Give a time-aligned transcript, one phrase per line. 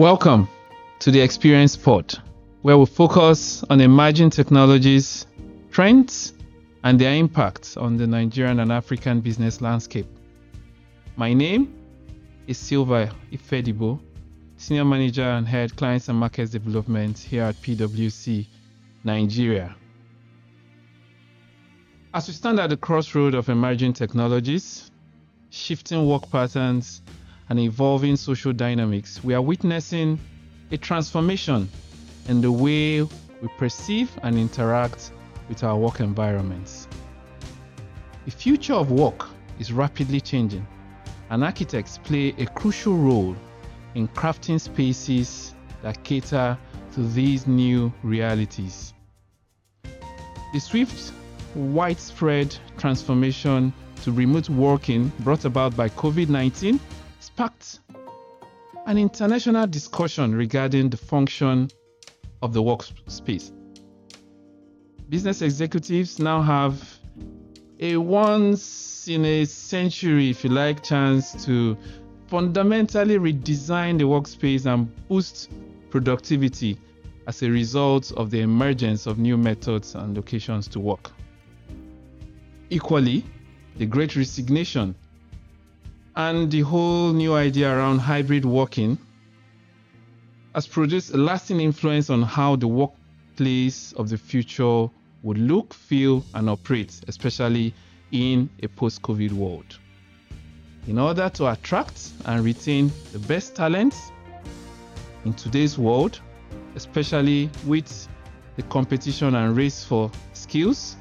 [0.00, 0.48] Welcome
[1.00, 2.14] to the Experience Pod,
[2.62, 5.26] where we focus on emerging technologies,
[5.70, 6.32] trends,
[6.84, 10.06] and their impact on the Nigerian and African business landscape.
[11.16, 11.74] My name
[12.46, 14.00] is Sylva Ifedigbo,
[14.56, 18.46] Senior Manager and Head Clients and Markets Development here at PwC
[19.04, 19.76] Nigeria.
[22.14, 24.90] As we stand at the crossroad of emerging technologies,
[25.50, 27.02] shifting work patterns,
[27.50, 30.18] and evolving social dynamics, we are witnessing
[30.70, 31.68] a transformation
[32.28, 35.10] in the way we perceive and interact
[35.48, 36.86] with our work environments.
[38.24, 40.64] The future of work is rapidly changing,
[41.30, 43.34] and architects play a crucial role
[43.96, 46.56] in crafting spaces that cater
[46.94, 48.94] to these new realities.
[50.52, 51.12] The swift,
[51.56, 56.78] widespread transformation to remote working brought about by COVID 19
[57.40, 57.80] sparked
[58.84, 61.70] an international discussion regarding the function
[62.42, 63.50] of the workspace.
[65.08, 66.98] Business executives now have
[67.78, 71.78] a once in a century, if you like, chance to
[72.26, 75.48] fundamentally redesign the workspace and boost
[75.88, 76.76] productivity
[77.26, 81.10] as a result of the emergence of new methods and locations to work.
[82.68, 83.24] Equally,
[83.78, 84.94] the great resignation
[86.28, 88.98] and the whole new idea around hybrid working
[90.54, 94.86] has produced a lasting influence on how the workplace of the future
[95.22, 97.72] would look, feel, and operate, especially
[98.12, 99.78] in a post COVID world.
[100.86, 104.12] In order to attract and retain the best talents
[105.24, 106.20] in today's world,
[106.74, 108.08] especially with
[108.56, 110.96] the competition and race for skills,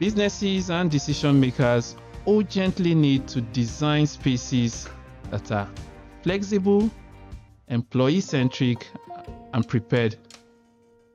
[0.00, 1.94] businesses and decision makers
[2.28, 4.86] urgently need to design spaces
[5.30, 5.68] that are
[6.22, 6.90] flexible,
[7.68, 8.86] employee centric,
[9.54, 10.16] and prepared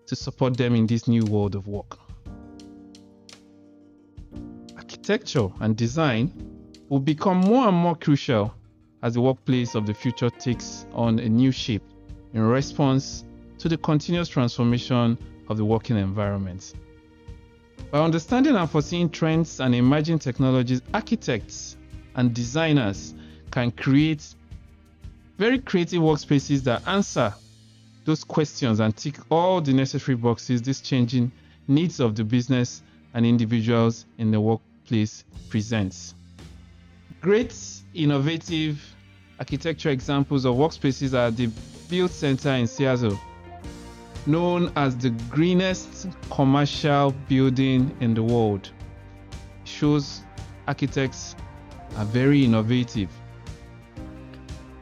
[0.08, 2.00] to support them in this new world of work.
[4.76, 6.32] Architecture and design
[6.90, 8.54] will become more and more crucial
[9.04, 11.84] as the workplace of the future takes on a new shape
[12.34, 13.24] in response
[13.60, 15.18] to the continuous transformation
[15.50, 16.74] of the working environment.
[17.94, 21.78] By understanding and foreseeing trends and emerging technologies, architects
[22.16, 23.14] and designers
[23.52, 24.34] can create
[25.38, 27.32] very creative workspaces that answer
[28.06, 31.32] those questions and tick all the necessary boxes these changing
[31.68, 32.82] needs of the business
[33.14, 36.16] and individuals in the workplace presents.
[37.22, 37.56] Great
[37.94, 38.84] innovative
[39.38, 41.48] architecture examples of workspaces are the
[41.92, 43.20] Bullitt Center in Seattle,
[44.26, 48.70] known as the greenest commercial building in the world.
[49.66, 50.22] Shows
[50.68, 51.36] architects
[51.98, 53.10] are very innovative.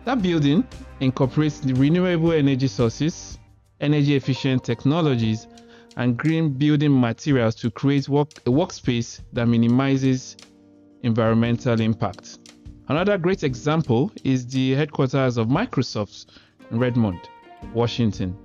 [0.06, 0.68] That building
[1.00, 3.40] incorporates the renewable energy sources,
[3.80, 5.48] energy efficient technologies,
[5.98, 10.38] and green building materials to create work, a workspace that minimizes
[11.04, 12.40] environmental impact.
[12.88, 16.28] Another great example is the headquarters of Microsoft
[16.72, 17.30] in Redmond,
[17.74, 18.38] Washington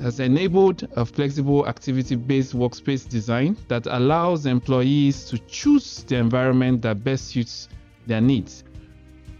[0.00, 7.02] has enabled a flexible activity-based workspace design that allows employees to choose the environment that
[7.02, 7.68] best suits
[8.06, 8.64] their needs,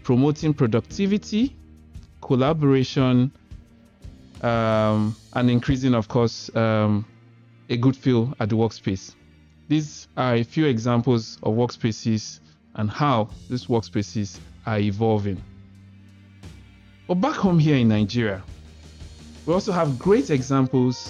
[0.03, 1.55] promoting productivity,
[2.21, 3.31] collaboration,
[4.41, 7.05] um, and increasing, of course, um,
[7.69, 9.15] a good feel at the workspace.
[9.67, 12.39] These are a few examples of workspaces
[12.75, 15.41] and how these workspaces are evolving.
[17.07, 18.43] But back home here in Nigeria,
[19.47, 21.09] we also have great examples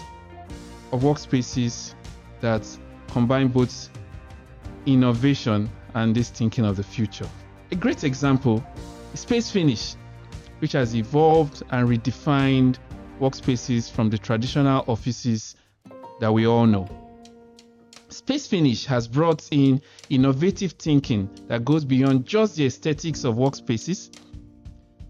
[0.91, 1.95] of workspaces
[2.39, 2.65] that
[3.07, 3.89] combine both
[4.85, 7.27] innovation and this thinking of the future.
[7.71, 8.63] A great example
[9.13, 9.95] is SpaceFinish,
[10.59, 12.77] which has evolved and redefined
[13.19, 15.55] workspaces from the traditional offices
[16.19, 16.87] that we all know.
[18.09, 24.11] SpaceFinish has brought in innovative thinking that goes beyond just the aesthetics of workspaces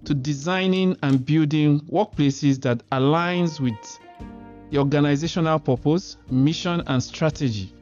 [0.06, 4.00] to designing and building workplaces that aligns with
[4.70, 7.74] the organizational purpose, mission and strategy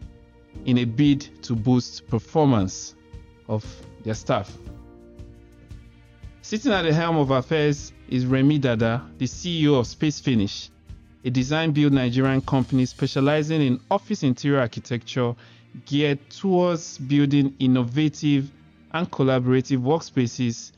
[0.65, 2.95] in a bid to boost performance
[3.47, 3.65] of
[4.03, 4.55] their staff.
[6.41, 10.69] Sitting at the helm of affairs is Remi Dada, the CEO of SpaceFinish,
[11.23, 15.35] a design build Nigerian company specializing in office interior architecture
[15.85, 18.51] geared towards building innovative
[18.93, 20.71] and collaborative workspaces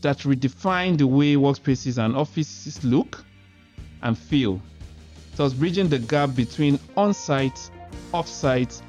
[0.00, 3.24] that redefine the way workspaces and offices look
[4.02, 4.60] and feel,
[5.36, 7.70] thus bridging the gap between on site,
[8.14, 8.80] off site,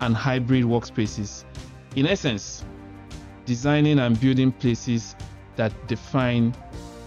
[0.00, 1.44] and hybrid workspaces.
[1.96, 2.64] In essence,
[3.46, 5.16] designing and building places
[5.56, 6.54] that define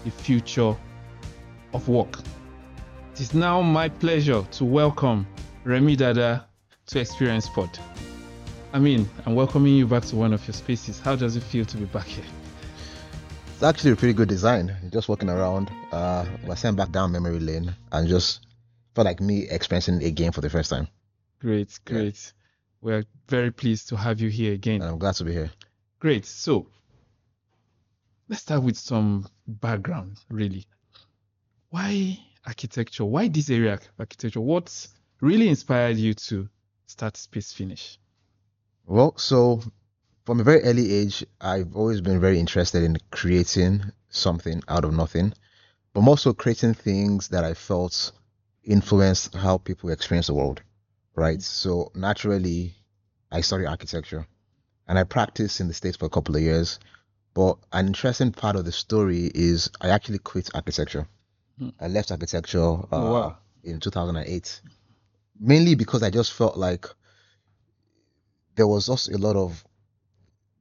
[0.04, 0.76] the future
[1.72, 2.18] of work.
[3.12, 5.26] It is now my pleasure to welcome
[5.64, 6.46] Remi Dada
[6.86, 7.78] to Experience Pod.
[8.72, 11.00] I mean, I'm welcoming you back to one of your spaces.
[11.00, 12.24] How does it feel to be back here?
[13.56, 14.76] It's actually a pretty good design.
[14.92, 18.46] Just walking around, uh, we're sent back down memory lane and just
[18.94, 20.88] felt like me experiencing a game for the first time.
[21.40, 22.34] Great, great.
[22.34, 22.46] Yeah.
[22.82, 24.82] We're very pleased to have you here again.
[24.82, 25.50] And I'm glad to be here.
[26.00, 26.26] Great.
[26.26, 26.66] So
[28.28, 30.66] let's start with some background, really.
[31.70, 33.06] Why architecture?
[33.06, 34.42] Why this area of architecture?
[34.42, 34.86] What
[35.22, 36.46] really inspired you to
[36.88, 37.96] start SpaceFinish?
[38.84, 39.62] Well, so
[40.26, 44.92] from a very early age, I've always been very interested in creating something out of
[44.92, 45.32] nothing,
[45.94, 48.10] but also creating things that I felt
[48.64, 50.62] influenced how people experience the world,
[51.14, 51.40] right?
[51.40, 52.74] So naturally,
[53.30, 54.26] I studied architecture
[54.88, 56.80] and I practiced in the States for a couple of years.
[57.32, 61.06] But an interesting part of the story is I actually quit architecture.
[61.58, 61.68] Hmm.
[61.78, 63.36] I left architecture uh, oh, wow.
[63.62, 64.60] in 2008,
[65.38, 66.86] mainly because I just felt like
[68.56, 69.62] there was also a lot of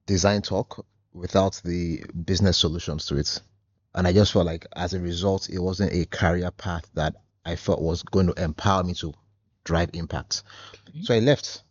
[0.06, 3.42] design talk without the business solutions to it.
[3.94, 7.16] And I just felt like as a result, it wasn't a career path that
[7.46, 9.14] I felt was going to empower me to
[9.64, 10.44] drive impact.
[11.04, 11.64] So I left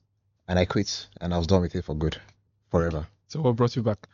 [0.48, 2.16] and I quit and I was done with it for good,
[2.70, 3.06] forever.
[3.28, 4.08] So what brought you back?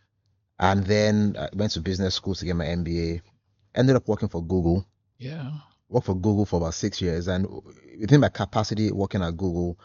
[0.59, 3.23] And then I went to business school to get my MBA.
[3.75, 4.85] Ended up working for Google.
[5.19, 5.51] Yeah.
[5.89, 7.29] Worked for Google for about six years.
[7.29, 7.47] And
[7.99, 9.79] within my capacity working at Google,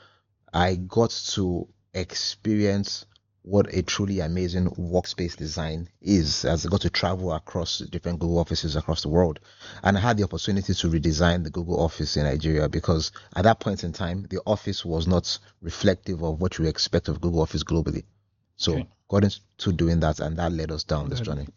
[0.53, 3.05] I got to experience
[3.45, 8.39] what a truly amazing workspace design is as I got to travel across different Google
[8.39, 9.39] offices across the world.
[9.83, 13.59] And I had the opportunity to redesign the Google office in Nigeria because at that
[13.59, 17.63] point in time, the office was not reflective of what you expect of Google Office
[17.63, 18.05] globally.
[18.55, 18.87] So okay.
[19.09, 21.47] got into doing that and that led us down this journey.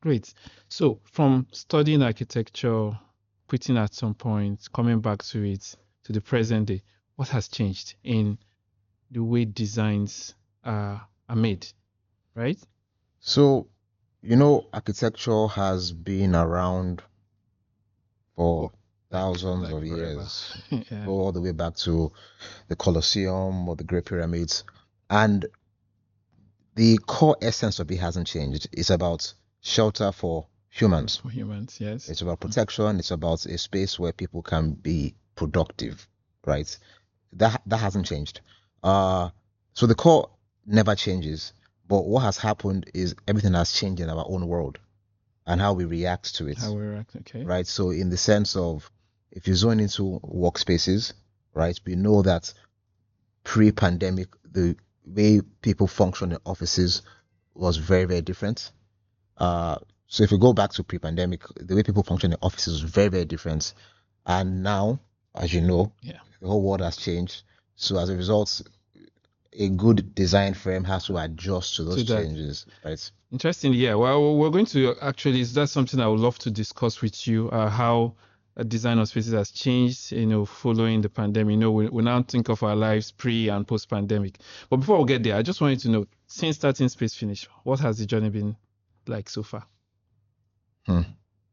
[0.00, 0.34] Great.
[0.68, 2.98] So from studying architecture,
[3.46, 6.82] quitting at some point, coming back to it to the present day,
[7.14, 8.38] what has changed in
[9.12, 10.34] the way designs
[10.66, 10.98] uh,
[11.28, 11.66] are made,
[12.34, 12.58] right?
[13.20, 13.68] So,
[14.22, 17.02] you know, architecture has been around
[18.34, 18.72] for
[19.10, 19.96] thousands like of forever.
[19.96, 21.06] years, yeah.
[21.06, 22.12] all the way back to
[22.68, 24.64] the Colosseum or the Great Pyramids.
[25.08, 25.46] And
[26.74, 28.68] the core essence of it hasn't changed.
[28.72, 31.16] It's about shelter for humans.
[31.16, 32.08] For humans, yes.
[32.08, 32.98] It's about protection.
[32.98, 36.06] It's about a space where people can be productive,
[36.44, 36.76] right?
[37.34, 38.40] That that hasn't changed.
[38.82, 39.30] Uh,
[39.72, 40.30] so the core
[40.66, 41.52] never changes.
[41.88, 44.78] But what has happened is everything has changed in our own world
[45.46, 46.58] and how we react to it.
[46.58, 47.44] How we react, okay.
[47.44, 47.66] Right.
[47.66, 48.90] So in the sense of
[49.30, 51.12] if you zone into workspaces,
[51.54, 52.52] right, we know that
[53.44, 57.02] pre-pandemic the way people function in offices
[57.54, 58.72] was very, very different.
[59.36, 59.76] Uh,
[60.08, 63.08] so if you go back to pre-pandemic, the way people function in offices was very,
[63.08, 63.74] very different.
[64.24, 64.98] And now,
[65.34, 66.18] as you know, yeah.
[66.40, 67.42] the whole world has changed.
[67.76, 68.62] So as a result,
[69.58, 73.10] a good design frame has to adjust to those to changes, right?
[73.32, 73.72] Interesting.
[73.72, 73.94] Yeah.
[73.94, 77.50] Well, we're going to actually, is that something I would love to discuss with you?
[77.50, 78.14] Uh, how
[78.64, 81.52] design of spaces has changed, you know, following the pandemic.
[81.52, 84.38] You know, we, we now think of our lives pre and post pandemic.
[84.70, 87.98] But before we get there, I just wanted to know, since starting SpaceFinish, what has
[87.98, 88.56] the journey been
[89.06, 89.66] like so far?
[90.86, 91.02] Hmm.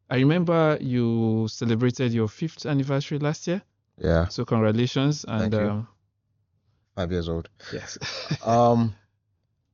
[0.09, 3.61] I remember you celebrated your fifth anniversary last year.
[3.97, 4.27] Yeah.
[4.27, 5.25] So congratulations.
[5.27, 5.87] And um,
[6.95, 7.49] five years old.
[7.71, 7.97] Yes.
[8.45, 8.95] um,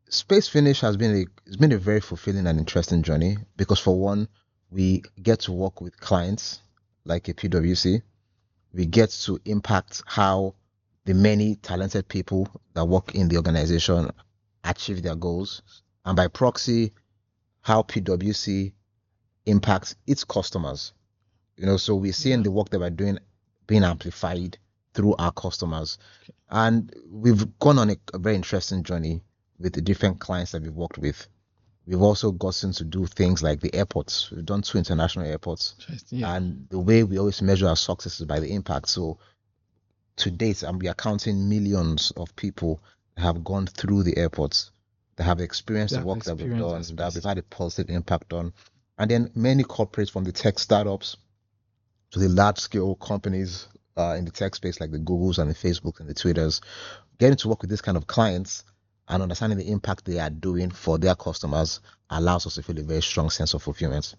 [0.09, 4.27] SpaceFinish has been a it's been a very fulfilling and interesting journey because for one,
[4.71, 6.61] we get to work with clients
[7.05, 8.01] like a PwC.
[8.73, 10.55] We get to impact how
[11.05, 14.11] the many talented people that work in the organization
[14.63, 15.61] achieve their goals,
[16.05, 16.93] and by proxy,
[17.61, 18.73] how PwC
[19.45, 20.93] impacts its customers.
[21.57, 23.19] You know, so we're seeing the work that we're doing
[23.67, 24.57] being amplified
[25.00, 25.98] through our customers.
[26.50, 29.22] And we've gone on a, a, very interesting journey
[29.58, 31.25] with the different clients that we've worked with.
[31.88, 34.29] We've also gotten to do things like the airports.
[34.29, 35.75] We've done two international airports.
[36.10, 36.36] Yeah.
[36.36, 38.89] And the way we always measure our success is by the impact.
[38.89, 39.20] So
[40.18, 42.82] to date, and we are counting millions of people
[43.15, 44.72] that have gone through the airports,
[45.15, 48.34] that have experienced that the work that we've done, that we've had a positive impact
[48.34, 48.51] on.
[48.98, 51.15] And then many corporates from the tech startups
[52.12, 55.55] to the large scale companies uh, in the tech space, like the Googles and the
[55.55, 56.62] Facebooks and the Twitters,
[57.17, 58.63] getting to work with this kind of clients
[59.08, 62.84] and understanding the impact they are doing for their customers allows us to feel a
[62.84, 64.15] very strong sense of fulfillment.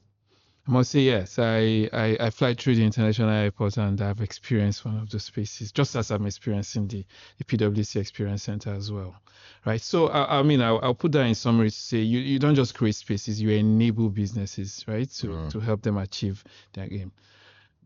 [0.69, 1.39] I must say yes.
[1.39, 5.73] I, I, I fly through the international airport and I've experienced one of those spaces,
[5.73, 7.05] just as I'm experiencing the,
[7.39, 9.17] the PwC Experience Center as well.
[9.65, 9.81] Right.
[9.81, 12.55] So I, I mean, I'll, I'll, put that in summary to say you, you don't
[12.55, 15.51] just create spaces, you enable businesses, right, to, mm.
[15.51, 17.13] to help them achieve their game.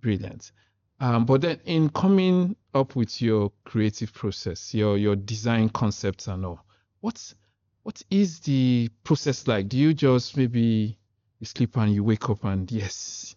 [0.00, 0.52] Brilliant.
[1.00, 6.46] Um, but then in coming up with your creative process, your your design concepts and
[6.46, 6.60] all,
[7.00, 7.34] what's
[7.82, 9.68] what is the process like?
[9.68, 10.96] Do you just maybe
[11.40, 13.36] you sleep and you wake up and yes,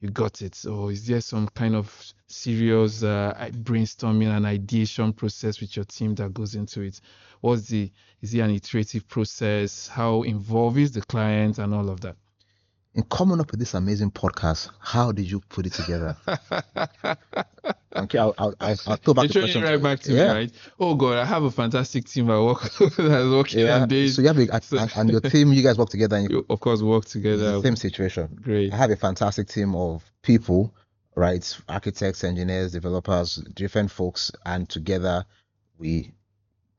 [0.00, 0.64] you got it?
[0.66, 6.14] Or is there some kind of serious uh, brainstorming and ideation process with your team
[6.16, 7.00] that goes into it?
[7.40, 7.92] What's the
[8.22, 9.86] is it an iterative process?
[9.86, 12.16] How involved is the client and all of that?
[12.96, 16.16] In coming up with this amazing podcast, how did you put it together?
[17.96, 19.62] okay, I'll, I'll, I'll, I'll go back You're to the question.
[19.62, 20.28] right back to yeah.
[20.28, 20.52] me, right?
[20.78, 23.86] Oh God, I have a fantastic team I work that's working Yeah.
[24.08, 26.36] So you have a, So- and, and your team, you guys work together, and you,
[26.38, 27.52] You, of course, work together.
[27.52, 28.28] the same situation.
[28.42, 28.72] Great.
[28.72, 30.72] I have a fantastic team of people,
[31.16, 31.58] right?
[31.68, 35.24] Architects, engineers, developers, different folks, and together
[35.78, 36.12] we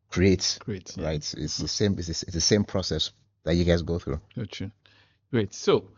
[0.10, 0.95] create, Great.
[0.95, 1.07] yeah.
[1.07, 1.34] right?
[1.38, 1.98] It's the same.
[2.00, 3.12] It's the, it's the same process
[3.43, 4.22] that you guys go through.
[4.38, 4.72] Gotcha.
[5.31, 5.53] Great.
[5.53, 5.89] So,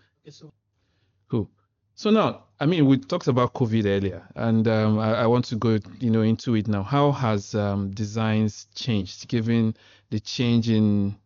[1.29, 1.49] cool.
[1.95, 5.55] So now, I mean, we talked about COVID earlier, and um, I, I want to
[5.55, 6.83] go, you know, into it now.
[6.83, 9.75] How has um, designs changed, given
[10.09, 11.17] the change in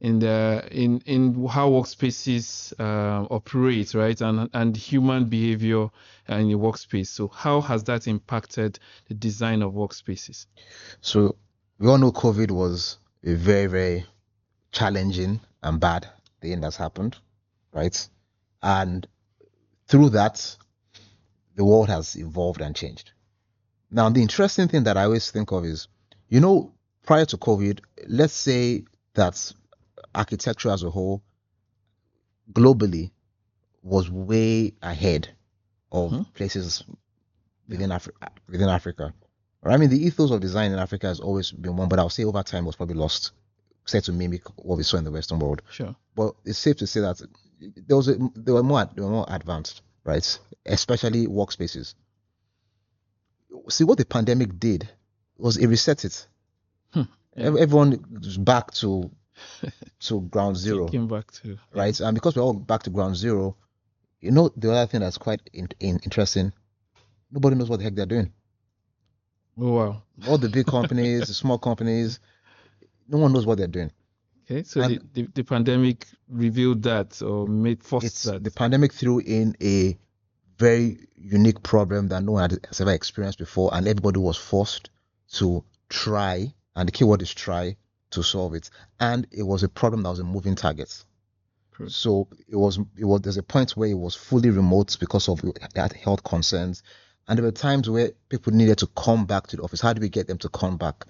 [0.00, 5.88] in the in in how workspaces uh, operate, right, and and human behavior
[6.28, 7.06] in the workspace.
[7.06, 10.46] So, how has that impacted the design of workspaces?
[11.00, 11.36] So
[11.78, 14.06] we all know COVID was a very, very
[14.72, 16.08] challenging and bad
[16.40, 17.16] thing that's happened,
[17.72, 18.08] right?
[18.64, 19.06] And
[19.88, 20.56] through that,
[21.54, 23.12] the world has evolved and changed.
[23.90, 25.86] Now, the interesting thing that I always think of is,
[26.28, 26.72] you know,
[27.04, 29.52] prior to COVID, let's say that
[30.14, 31.22] architecture as a whole,
[32.52, 33.10] globally,
[33.82, 35.28] was way ahead
[35.92, 36.32] of Mhm.
[36.32, 36.82] places
[37.68, 38.30] within Africa.
[38.48, 39.12] Within Africa?
[39.62, 42.24] I mean, the ethos of design in Africa has always been one, but I'll say
[42.24, 43.32] over time was probably lost,
[43.84, 45.60] said to mimic what we saw in the Western world.
[45.70, 45.94] Sure.
[46.14, 47.20] But it's safe to say that
[47.60, 50.38] there was a, they were more they were more advanced, right?
[50.66, 51.94] Especially workspaces.
[53.68, 54.88] See what the pandemic did
[55.36, 56.26] was it reset it.
[56.92, 57.02] Hmm.
[57.36, 59.10] Ev- Everyone was back to
[60.00, 61.98] to ground zero, Came back to right?
[62.00, 63.56] And because we're all back to ground zero,
[64.20, 66.52] you know the other thing that's quite in, in, interesting.
[67.30, 68.32] Nobody knows what the heck they're doing.
[69.58, 70.02] Oh wow.
[70.28, 72.20] All the big companies, the small companies,
[73.08, 73.90] no one knows what they're doing.
[74.44, 78.44] Okay, so the, the, the pandemic revealed that or made forced that.
[78.44, 79.98] the pandemic threw in a
[80.58, 84.90] very unique problem that no one had- has ever experienced before, and everybody was forced
[85.32, 87.76] to try, and the keyword is try
[88.10, 88.68] to solve it.
[89.00, 91.04] And it was a problem that was a moving target.
[91.72, 91.92] Correct.
[91.92, 95.40] So it was it was there's a point where it was fully remote because of
[95.74, 96.82] that health concerns,
[97.26, 99.80] and there were times where people needed to come back to the office.
[99.80, 101.06] How do we get them to come back?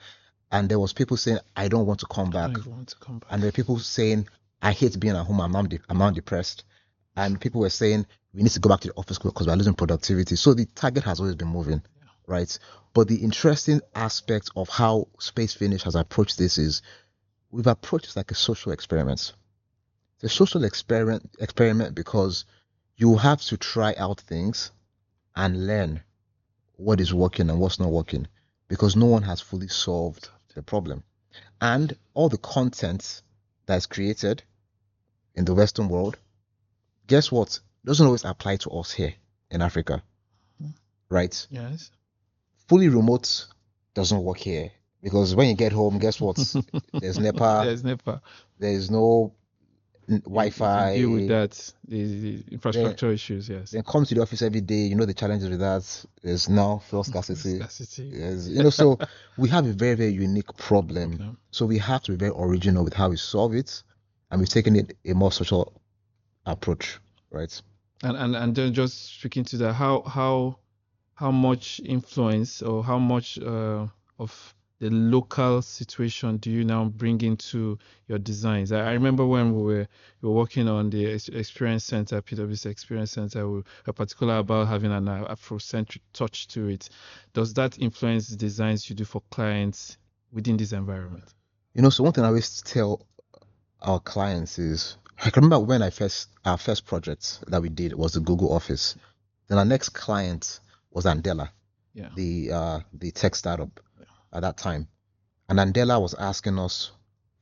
[0.54, 2.88] And there was people saying, "I don't want to come I back." don't even want
[2.90, 3.28] to come back.
[3.32, 4.28] and there were people saying,
[4.62, 5.40] "I hate being at home.
[5.40, 6.62] I'm now, de- I'm now depressed,"
[7.16, 9.74] and people were saying, "We need to go back to the office because we're losing
[9.74, 11.82] productivity." So the target has always been moving,
[12.28, 12.56] right?
[12.92, 16.82] But the interesting aspect of how SpaceFinish has approached this is,
[17.50, 19.32] we've approached it like a social experiment.
[20.20, 22.44] It's a social experiment experiment because
[22.96, 24.70] you have to try out things
[25.34, 26.04] and learn
[26.76, 28.28] what is working and what's not working
[28.68, 31.02] because no one has fully solved the problem
[31.60, 33.22] and all the content
[33.66, 34.42] that's created
[35.34, 36.16] in the Western world,
[37.06, 37.58] guess what?
[37.84, 39.14] Doesn't always apply to us here
[39.50, 40.02] in Africa,
[41.08, 41.46] right?
[41.50, 41.90] Yes.
[42.68, 43.46] Fully remote
[43.94, 44.70] doesn't work here
[45.02, 46.36] because when you get home, guess what?
[46.92, 48.20] There's NEPA, There's never
[48.58, 49.34] there's no
[50.08, 50.96] Wi-Fi.
[50.96, 51.72] deal with that.
[51.86, 53.48] The, the infrastructure issues.
[53.48, 53.70] Yes.
[53.70, 54.86] Then come to the office every day.
[54.86, 56.06] You know the challenges with that.
[56.22, 57.56] There's now fuel scarcity.
[57.56, 58.10] Scarcity.
[58.14, 58.98] Yes, you know, so
[59.36, 61.14] we have a very, very unique problem.
[61.14, 61.30] Okay.
[61.50, 63.82] So we have to be very original with how we solve it,
[64.30, 65.72] and we've taken it a more social
[66.46, 66.98] approach,
[67.30, 67.62] right?
[68.02, 70.58] And and and then just speaking to that, how how
[71.14, 73.86] how much influence or how much uh,
[74.18, 74.54] of
[74.84, 78.70] the local situation do you now bring into your designs?
[78.70, 79.88] I, I remember when we were
[80.20, 84.92] we were working on the experience center, PwC Experience Center, we were particular about having
[84.92, 86.90] an Afrocentric touch to it.
[87.32, 89.96] Does that influence the designs you do for clients
[90.30, 91.32] within this environment?
[91.72, 93.06] You know, so one thing I always tell
[93.80, 97.94] our clients is, I can remember when I first our first project that we did
[97.94, 98.96] was the Google Office.
[99.48, 100.60] Then our next client
[100.90, 101.48] was Andela,
[101.94, 102.10] Yeah.
[102.14, 103.80] the uh, the tech startup
[104.34, 104.88] at that time,
[105.48, 106.90] and Andela was asking us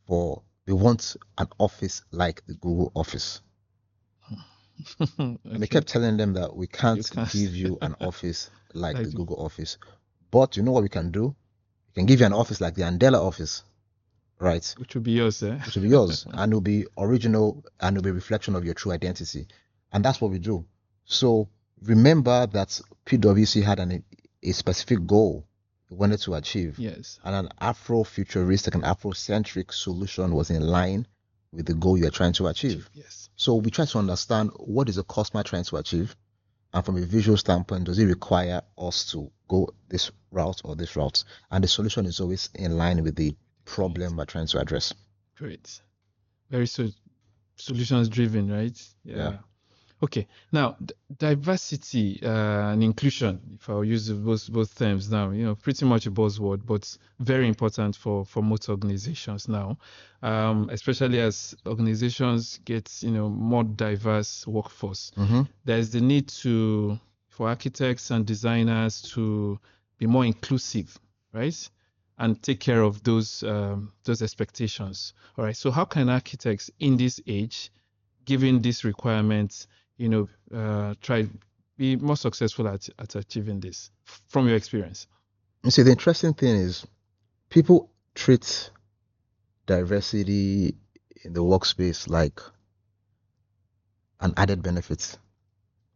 [0.07, 3.41] for we want an office like the Google Office.
[5.19, 7.31] And we kept telling them that we can't, can't.
[7.31, 9.79] give you an office like the Google office.
[10.31, 11.35] But you know what we can do?
[11.89, 13.63] We can give you an office like the Andela office,
[14.41, 14.75] right?
[14.79, 15.59] Which would be yours, eh?
[15.65, 18.75] Which will be yours and it'll be original and it'll be a reflection of your
[18.75, 19.47] true identity.
[19.93, 20.65] And that's what we do.
[21.05, 21.49] So
[21.83, 24.05] remember that PwC had an,
[24.43, 25.47] a specific goal
[25.93, 27.19] it wanted to achieve, Yes.
[27.25, 31.07] and an Afro-futuristic and Afrocentric solution was in line
[31.53, 32.89] with the goal you're trying to achieve.
[32.95, 33.29] Yes.
[33.37, 36.17] So we try to understand what is the customer trying to achieve,
[36.73, 40.97] and from a visual standpoint, does it require us to go this route or this
[40.97, 41.23] route?
[41.51, 44.95] And the solution is always in line with the problem we're trying to address.
[45.37, 45.81] Great.
[46.51, 46.89] Very so
[47.57, 48.79] solutions driven, right?
[49.05, 49.39] Yeah.
[50.02, 50.26] Okay.
[50.50, 55.54] Now, d- diversity uh, and inclusion, if I'll use both both terms now, you know,
[55.54, 59.78] pretty much a buzzword, but very important for for most organizations now,
[60.23, 65.12] um, especially as organizations get you know more diverse workforce.
[65.16, 65.42] Mm-hmm.
[65.64, 69.58] There's the need to for architects and designers to
[69.99, 70.99] be more inclusive,
[71.32, 71.71] right?
[72.19, 75.15] And take care of those um, those expectations.
[75.38, 75.56] All right.
[75.56, 77.71] So how can architects in this age,
[78.25, 79.69] given these requirements,
[80.02, 81.28] you know, uh, try
[81.78, 83.91] be more successful at at achieving this
[84.28, 85.06] from your experience?
[85.62, 86.84] You see, the interesting thing is
[87.49, 88.71] people treat
[89.67, 90.75] diversity
[91.25, 92.41] in the workspace like
[94.21, 95.19] an added benefit,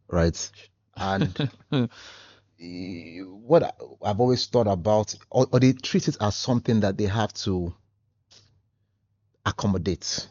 [0.07, 0.51] right?
[0.95, 1.51] And
[3.41, 7.33] what I've always thought about, or, or they treat it as something that they have
[7.33, 7.75] to
[9.45, 10.29] accommodate,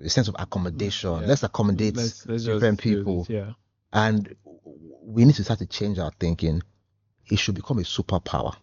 [0.00, 1.20] a sense of accommodation.
[1.20, 1.26] Yeah.
[1.26, 3.20] Let's accommodate Let's- let's different people.
[3.24, 3.52] this, Yeah.
[3.92, 4.34] And
[5.02, 6.62] we need to start to change our thinking.
[7.30, 8.56] It should become a superpower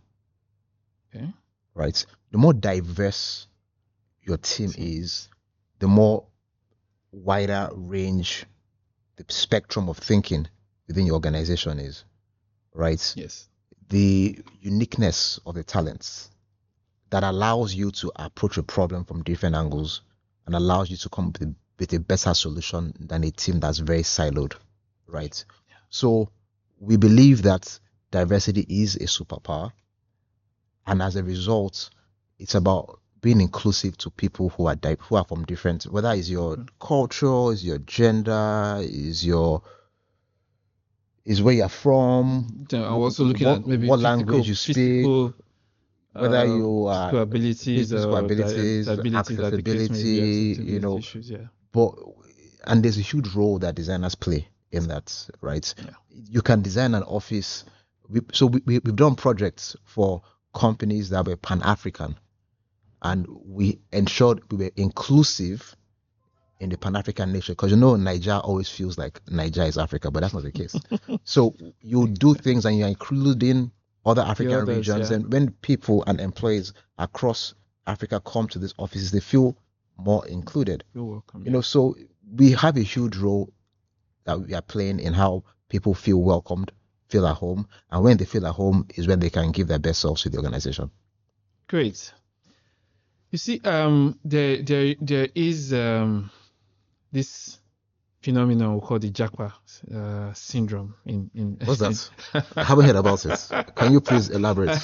[1.13, 1.33] Okay.
[1.73, 2.05] right?
[2.31, 3.47] The more diverse
[4.23, 5.29] your team is,
[5.79, 6.25] the more
[7.11, 8.45] wider range
[9.17, 10.47] the spectrum of thinking
[10.87, 12.03] within your organization is,
[12.73, 13.13] right?
[13.15, 13.47] Yes.
[13.89, 16.29] The uniqueness of the talents
[17.11, 20.01] that allows you to approach a problem from different angles
[20.45, 23.59] and allows you to come up with a, with a better solution than a team
[23.59, 24.53] that's very siloed,
[25.07, 25.43] right?
[25.89, 26.29] So
[26.79, 27.79] we believe that
[28.11, 29.71] diversity is a superpower
[30.87, 31.89] and as a result,
[32.37, 36.29] it's about being inclusive to people who are di- who are from different, whether it's
[36.29, 36.65] your mm-hmm.
[36.79, 39.63] culture, is your gender, is your
[41.25, 44.53] is where you're from, So I'm also looking what- at maybe what physical- language you
[44.53, 45.33] speak, physical,
[46.15, 50.03] whether uh, you are physical abilities, physical or di- abilities, abilities that the case may
[50.03, 51.47] be, accessibility, accessibility you know, issues, yeah.
[51.71, 51.93] but
[52.65, 55.73] and there's a huge role that designers play in that, right?
[55.77, 55.91] Yeah.
[56.09, 57.65] You can design an office.
[58.09, 60.21] We, so we, we, we've done projects for
[60.53, 62.15] companies that were Pan African,
[63.01, 65.75] and we ensured we were inclusive
[66.59, 70.09] in the Pan African nature because you know Niger always feels like Niger is Africa,
[70.11, 70.75] but that's not the case.
[71.23, 73.71] so you do things and you're including
[74.05, 75.17] other African others, regions, yeah.
[75.17, 77.53] and when people and employees across
[77.87, 79.57] Africa come to these offices, they feel
[79.97, 81.45] more included You're welcome.
[81.45, 81.95] you know so
[82.35, 83.53] we have a huge role
[84.25, 86.71] that we are playing in how people feel welcomed
[87.07, 89.79] feel at home and when they feel at home is when they can give their
[89.79, 90.91] best selves to the organization
[91.67, 92.13] Great.
[93.31, 96.29] You see, um, there, there, there is um,
[97.11, 97.59] this
[98.25, 99.53] phenomenon we call the Japa
[99.93, 100.95] uh, syndrome.
[101.05, 102.09] In, in what's that
[102.55, 103.39] i haven't heard about it
[103.75, 104.77] can you please elaborate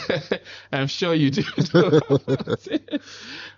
[0.72, 1.44] I'm sure you do.
[1.74, 3.02] know about it.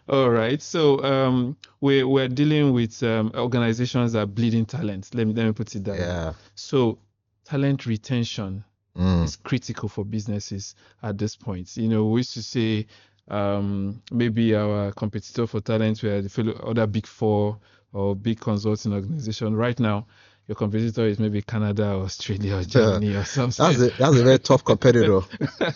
[0.08, 0.62] All right.
[0.62, 5.10] So um, we we're dealing with um, organizations that are bleeding talent.
[5.13, 6.00] Let me let me put it that way.
[6.00, 7.00] yeah So
[7.46, 8.63] talent retention
[8.96, 11.76] Mm, is critical for businesses at this point.
[11.78, 12.86] You know, we used to say
[13.28, 17.58] um, maybe our competitor for talent were the fellow other big four
[17.93, 19.56] or big consulting organization.
[19.56, 20.08] Right now,
[20.47, 23.65] your competitor is maybe Canada or Australia or Germany or something.
[23.65, 25.21] that's a that's a very tough competitor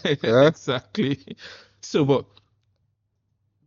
[0.24, 0.48] Yeah.
[0.48, 1.38] exactly.
[1.82, 2.26] So, but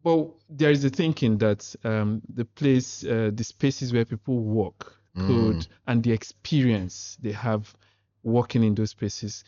[0.03, 4.95] but there is a thinking that um, the place, uh, the spaces where people work
[5.15, 5.69] could, Mm.
[5.87, 7.75] and the experience they have
[8.23, 9.45] working in those spaces,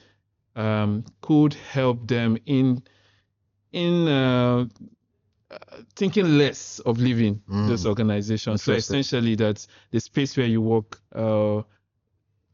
[0.57, 2.83] um, could help them in
[3.73, 4.67] in uh,
[5.97, 7.69] thinking less of leaving Mm.
[7.69, 8.63] those organizations.
[8.63, 11.63] So essentially, that the space where you work uh,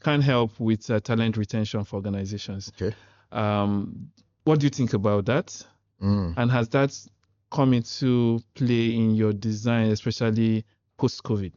[0.00, 2.72] can help with uh, talent retention for organizations.
[2.76, 2.94] okay
[3.32, 4.10] Um,
[4.44, 5.66] what do you think about that?
[6.02, 6.96] Mm, And has that
[7.50, 10.64] come into play in your design, especially
[10.96, 11.52] post COVID?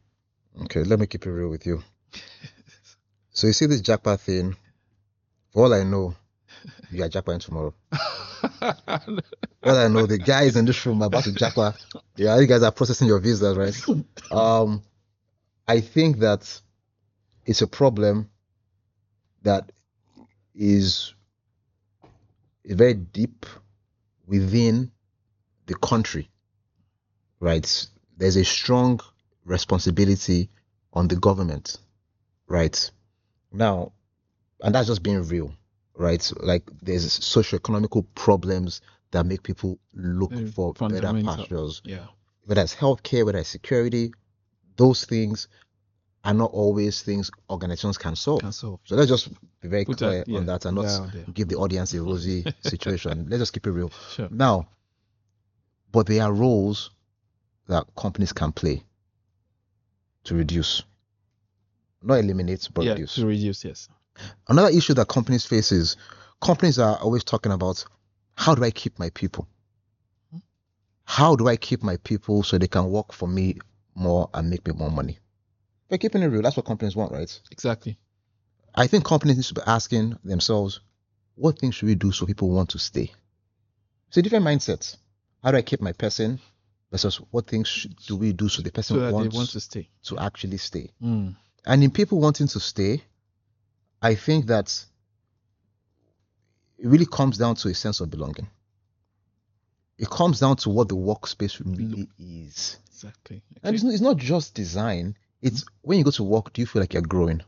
[0.64, 1.82] okay let me keep it real with you
[3.30, 4.54] so you see this japa thing
[5.50, 6.14] for all i know
[6.90, 7.74] you are jackpotting tomorrow
[9.64, 11.76] Well, I know the guys in this room are about to japa.
[12.16, 14.04] Yeah, you guys are processing your visas, right?
[14.32, 14.82] Um,
[15.68, 16.60] I think that
[17.46, 18.28] it's a problem
[19.42, 19.70] that
[20.54, 21.14] is
[22.64, 23.46] very deep
[24.26, 24.90] within
[25.66, 26.30] the country,
[27.40, 27.86] right?
[28.16, 29.00] There's a strong
[29.44, 30.50] responsibility
[30.92, 31.78] on the government,
[32.48, 32.90] right?
[33.52, 33.92] Now,
[34.60, 35.54] and that's just being real,
[35.94, 36.32] right?
[36.40, 41.36] Like there's socio-economical problems that make people look Very for better fundamental.
[41.36, 42.06] pastures, Yeah.
[42.44, 44.12] whether it's healthcare, whether it's security,
[44.76, 45.48] those things
[46.24, 48.40] are not always things organizations can solve.
[48.40, 48.80] Can solve.
[48.84, 49.28] So let's just
[49.60, 52.44] be very Put clear that- yeah, on that and not give the audience a rosy
[52.60, 53.26] situation.
[53.28, 53.90] Let's just keep it real.
[54.14, 54.28] Sure.
[54.30, 54.68] Now,
[55.90, 56.90] but there are roles
[57.66, 58.82] that companies can play
[60.24, 60.82] to reduce,
[62.02, 62.92] not eliminate, but yeah.
[62.92, 63.16] reduce.
[63.16, 63.64] To reduce.
[63.64, 63.88] Yes.
[64.48, 65.96] Another issue that companies face is
[66.40, 67.84] companies are always talking about
[68.34, 69.48] how do I keep my people?
[71.04, 73.58] How do I keep my people so they can work for me
[73.94, 75.18] more and make me more money?
[75.88, 76.42] They're keeping it real.
[76.42, 77.40] That's what companies want, right?
[77.50, 77.98] Exactly.
[78.74, 80.80] I think companies need to be asking themselves,
[81.34, 83.12] what things should we do so people want to stay?
[84.08, 84.96] It's a different mindset.
[85.42, 86.40] How do I keep my person
[86.90, 89.88] versus what things should, do we do so the person So wants want to stay.
[90.04, 90.90] to actually stay?
[91.02, 91.36] Mm.
[91.66, 93.02] And in people wanting to stay,
[94.02, 94.84] I think that
[96.78, 98.48] it really comes down to a sense of belonging.
[99.98, 102.78] It comes down to what the workspace really is.
[102.88, 103.42] Exactly.
[103.62, 105.16] And it's not, it's not just design.
[105.40, 107.38] It's when you go to work, do you feel like you're growing?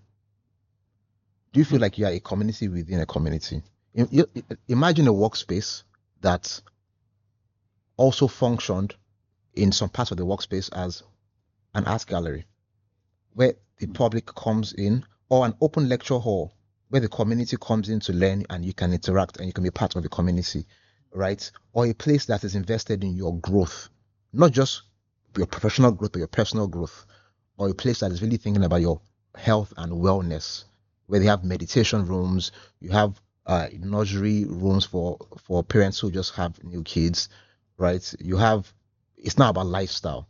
[1.53, 1.83] Do you feel mm-hmm.
[1.83, 3.63] like you are a community within a community?
[4.69, 5.83] Imagine a workspace
[6.21, 6.61] that
[7.97, 8.95] also functioned
[9.55, 11.03] in some parts of the workspace as
[11.75, 12.45] an art gallery
[13.35, 13.95] where the mm.
[13.95, 16.55] public comes in or an open lecture hall
[16.91, 19.71] where the community comes in to learn and you can interact and you can be
[19.71, 20.65] part of the community,
[21.13, 21.51] right?
[21.73, 23.89] Or a place that is invested in your growth,
[24.33, 24.83] not just
[25.37, 27.05] your professional growth, but your personal growth,
[27.57, 29.01] or a place that is really thinking about your
[29.35, 30.67] health and wellness,
[31.09, 36.33] where they have meditation rooms, you have uh, nursery rooms for for parents who just
[36.37, 37.29] have new kids,
[37.77, 38.15] right?
[38.21, 38.73] You have
[39.17, 40.29] it's not about lifestyle.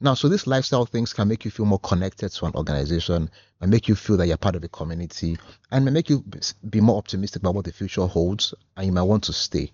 [0.00, 3.30] Now, so these lifestyle things can make you feel more connected to an organization
[3.60, 5.38] and make you feel that you're part of a community
[5.70, 6.22] and may make you
[6.68, 9.70] be more optimistic about what the future holds and you might want to stay,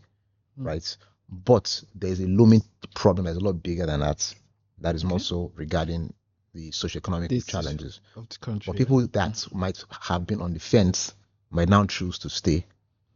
[0.60, 0.66] Mm.
[0.66, 0.96] right?
[1.28, 2.62] But there's a looming
[2.94, 4.32] problem that's a lot bigger than that.
[4.78, 5.08] That is Okay.
[5.08, 6.12] more so regarding
[6.54, 8.00] the socioeconomic This- challenges.
[8.14, 8.70] Of the country.
[8.70, 11.14] But people that might have been on the fence
[11.50, 12.64] might now choose to stay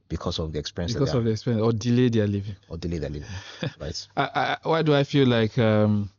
[0.09, 2.57] because of the experience because of the expense or delay their living.
[2.69, 3.29] or delay their living,
[3.81, 4.09] right?
[4.17, 6.11] I, I, why do I feel like um,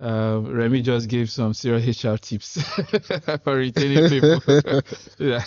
[0.00, 2.62] uh, Remi just gave some serious HR tips
[3.44, 4.40] for retaining people?
[5.18, 5.44] yeah.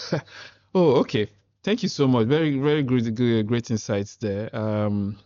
[0.75, 1.29] Oh, okay.
[1.63, 2.27] Thank you so much.
[2.27, 4.53] Very, very good, good great insights there.
[4.55, 5.17] Um,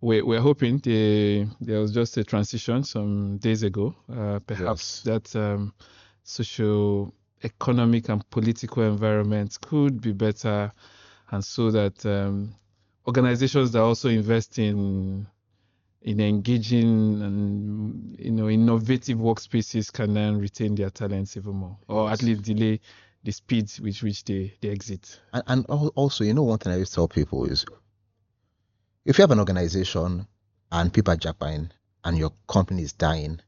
[0.00, 3.94] we, we're hoping the, there was just a transition some days ago.
[4.12, 5.72] Uh, perhaps that um,
[6.24, 10.72] social, economic, and political environment could be better,
[11.30, 12.54] and so that um,
[13.06, 15.26] organizations that also invest in
[16.04, 22.10] in engaging and you know innovative workspaces can then retain their talents even more, or
[22.10, 22.80] at least delay
[23.24, 25.20] the speed with which they, they exit.
[25.32, 27.64] And, and also, you know, one thing I always tell people is
[29.04, 30.26] if you have an organization
[30.70, 31.70] and people are jackpotting
[32.04, 33.40] and your company is dying,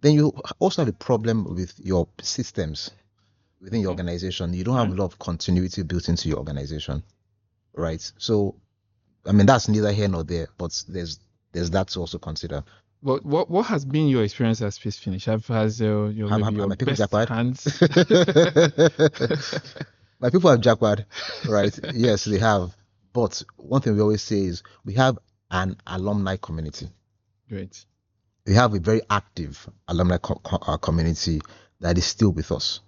[0.00, 2.90] then you also have a problem with your systems
[3.60, 3.98] within your mm.
[3.98, 4.54] organization.
[4.54, 4.94] You don't have mm.
[4.94, 7.02] a lot of continuity built into your organization,
[7.74, 8.00] right?
[8.16, 8.56] So,
[9.26, 11.20] I mean, that's neither here nor there, but there's
[11.52, 12.62] there's that to also consider.
[13.02, 15.24] But what what has been your experience at SpaceFinish?
[15.24, 17.80] Have has uh, your, maybe have- your people best hands?
[20.20, 21.04] My people have japa,
[21.48, 21.78] right?
[21.94, 22.74] yes, they have.
[23.12, 25.18] But one thing we always say is we have
[25.50, 26.88] an alumni community.
[27.48, 27.84] Great.
[28.46, 31.40] we have a very active alumni co- co- uh, community
[31.80, 32.80] that is still with us,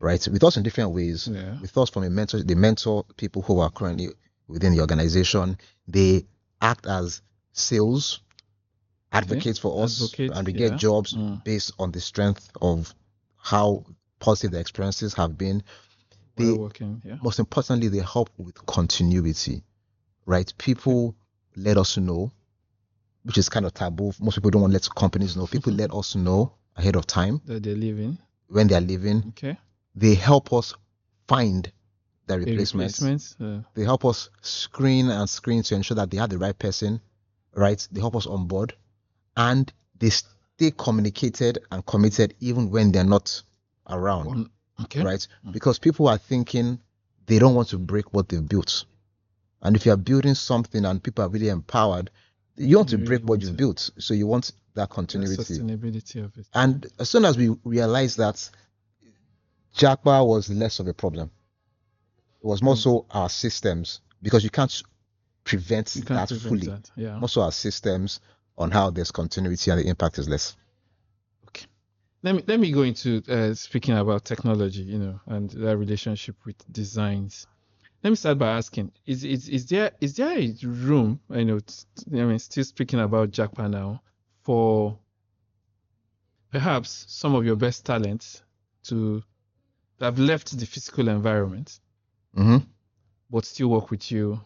[0.00, 0.26] right?
[0.28, 1.28] With us in different ways.
[1.30, 1.60] Yeah.
[1.60, 4.08] With us from a mentor, they mentor people who are currently
[4.48, 5.58] within the organization.
[5.86, 6.26] They
[6.60, 7.22] act as
[7.58, 8.20] sales
[9.12, 10.68] advocates for us, Advocates, and we yeah.
[10.68, 11.42] get jobs Mm.
[11.44, 12.94] based on the strength of
[13.36, 13.84] how
[14.20, 15.62] positive the experiences have been.
[16.36, 17.02] They, working.
[17.04, 17.16] Yeah.
[17.22, 19.64] most importantly, they help with continuity,
[20.26, 20.52] right?
[20.58, 21.16] People
[21.56, 22.30] let us know,
[23.24, 24.12] which is kind of taboo.
[24.20, 25.46] Most people don't want to let companies know.
[25.46, 28.18] People let us know ahead of time That they're leaving.
[28.48, 29.24] when they are leaving.
[29.30, 29.58] Okay.
[29.96, 30.74] They help us
[31.26, 31.72] find
[32.26, 33.00] the replacements.
[33.02, 33.36] replacements.
[33.40, 37.00] Uh, They help us screen and screen to ensure that they have the right person,
[37.58, 37.86] right?
[37.92, 38.74] They help us on board,
[39.36, 43.42] and they stay communicated and committed even when they're not
[43.88, 44.48] around
[44.84, 45.02] okay.
[45.02, 45.26] right?
[45.46, 45.52] Mm.
[45.52, 46.78] Because people are thinking
[47.26, 48.84] they don't want to break what they've built.
[49.62, 52.10] And if you're building something and people are really empowered,
[52.56, 53.90] you want to break really what you've built.
[53.98, 55.34] So you want that The continuity.
[55.42, 56.46] sustainability of it.
[56.54, 58.48] And as soon as we realized that
[59.76, 61.30] Japa was less of a problem,
[62.42, 62.82] it was more Mm.
[62.82, 64.82] so our systems, because you can't
[65.48, 66.66] prevent that prevent fully.
[66.66, 66.90] that.
[66.96, 67.18] Yeah.
[67.18, 68.20] More so our systems
[68.58, 70.56] on how there's continuity and the impact is less.
[71.48, 71.66] Okay.
[72.22, 76.36] Let me let me go into uh, speaking about technology, you know, and that relationship
[76.44, 77.46] with designs.
[78.04, 81.60] Let me start by asking: Is is is there is there a room, you know,
[82.12, 84.02] I mean, still speaking about Japa now,
[84.42, 84.98] for
[86.50, 88.42] perhaps some of your best talents
[88.84, 89.22] to
[90.00, 91.80] have left the physical environment
[92.34, 92.58] hmm
[93.30, 94.40] but still work with you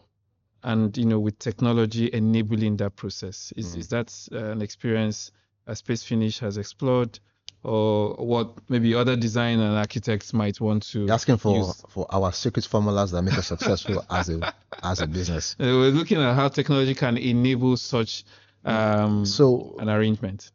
[0.63, 3.79] and you know with technology enabling that process is Mhm.
[3.79, 5.31] is that uh, an experience
[5.67, 7.19] a SpaceFinish has explored
[7.63, 11.83] or what maybe other design and architects might want to You're asking for use.
[11.89, 15.55] for our secret formulas that make us successful as a as a business.
[15.59, 18.25] Uh, we're looking at how technology can enable such
[18.65, 20.51] um So an arrangement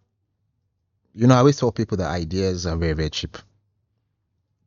[1.14, 3.36] you know, I always tell people that ideas are very very cheap.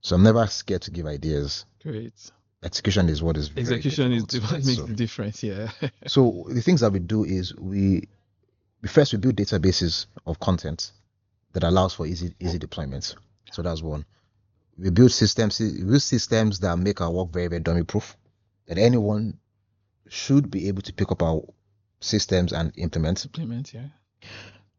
[0.01, 1.65] So I'm never scared to give ideas.
[1.81, 2.31] great
[2.63, 5.71] Execution is what is execution is what makes So- the difference yeah
[6.07, 8.07] So the things that we do is we,
[8.87, 10.91] first we build databases of content
[11.53, 13.15] that allows for easy easy deployment.
[13.51, 14.05] So that's one.
[14.77, 18.15] We build systems we build systems that make our work very very dummy proof.
[18.67, 19.39] That anyone
[20.07, 21.41] should be able to pick up our
[21.99, 23.19] systems and implement.
[23.19, 23.87] supplement yeah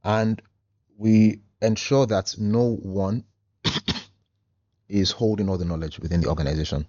[0.05, 0.41] And
[0.97, 3.25] we ensure that no one
[4.89, 6.87] is holding all the knowledge within the organization.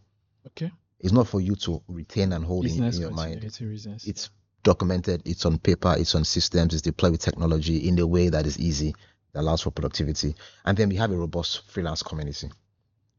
[0.48, 0.72] okay
[1.04, 3.44] It's not for you to retain and hold in, in your mind.
[3.60, 4.30] reasons it's
[4.64, 8.46] documented, it's on paper, it's on systems, it's deployed with technology in a way that
[8.48, 8.96] is easy,
[9.34, 10.34] that allows for productivity.
[10.64, 12.50] And then we have a robust freelance community.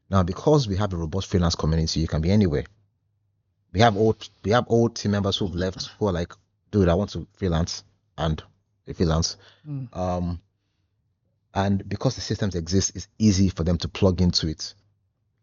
[0.09, 2.65] Now, because we have a robust freelance community, you can be anywhere.
[3.73, 6.33] We have old we have old team members who've left who are like,
[6.71, 7.85] dude, I want to freelance
[8.17, 8.43] and
[8.87, 9.37] they freelance.
[9.69, 9.95] Mm.
[9.95, 10.41] Um
[11.53, 14.75] and because the systems exist, it's easy for them to plug into it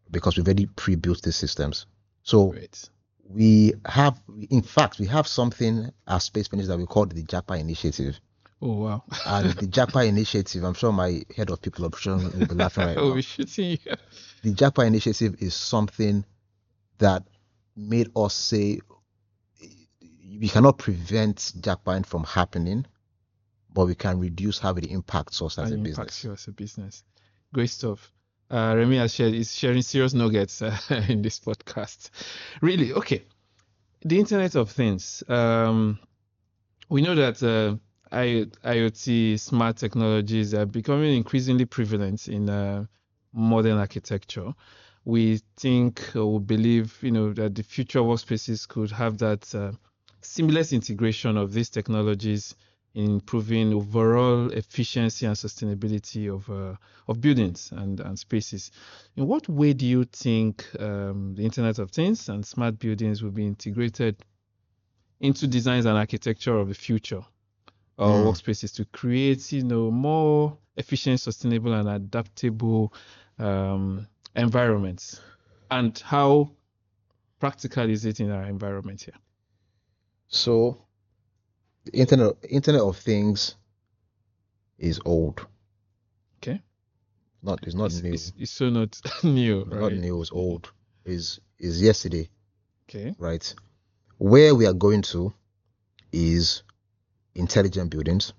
[0.09, 1.85] because we've already pre-built the systems.
[2.23, 2.89] So great.
[3.29, 8.19] we have in fact we have something at SpaceFinish that we call the japa initiative.
[8.61, 9.03] Oh wow.
[9.25, 12.97] And the japa initiative i'm sure my head of people option will be laughing right
[12.99, 13.15] oh now.
[13.15, 13.79] we should see
[14.43, 16.23] the japa initiative is something
[16.99, 17.23] that
[17.75, 18.79] made us say
[20.39, 22.85] we cannot prevent japa from happening
[23.73, 26.23] but we can reduce how it impacts us as and a impacts business.
[26.23, 27.03] you as a business.
[27.53, 28.11] Great stuff.
[28.51, 32.09] Uh, Remi has shared is sharing serious nuggets uh, in this podcast.
[32.61, 33.23] Really, okay.
[34.03, 35.23] The Internet of Things.
[35.29, 35.99] Um,
[36.89, 37.77] we know that uh,
[38.13, 42.85] IoT, smart technologies are becoming increasingly prevalent in uh,
[43.31, 44.53] modern architecture.
[45.05, 49.71] We think or we believe, you know, that the future workspaces could have that uh,
[50.21, 52.55] seamless integration of these technologies
[52.93, 56.75] in improving overall efficiency and sustainability of uh,
[57.07, 58.71] of buildings and, and spaces.
[59.15, 63.31] In what way do you think um, the Internet of Things and smart buildings will
[63.31, 64.17] be integrated
[65.19, 67.21] into designs and architecture of the future
[67.97, 68.33] or Mm.
[68.33, 72.93] workspaces to create, you know, more efficient, sustainable, and adaptable
[73.39, 75.21] um, environments?
[75.69, 76.51] And how
[77.39, 79.15] practical is it in our environment here?
[80.27, 80.85] so
[81.85, 83.55] the internet internet of things
[84.77, 85.45] is old
[86.37, 86.61] Okay.
[87.43, 89.93] not it's not It's, new it's, it's so not new, not right?
[89.93, 90.71] new it's old
[91.05, 92.29] is is yesterday
[92.89, 93.15] Okay.
[93.17, 93.55] right
[94.17, 95.33] where we are going to
[96.11, 96.63] is
[97.35, 98.33] intelligent buildings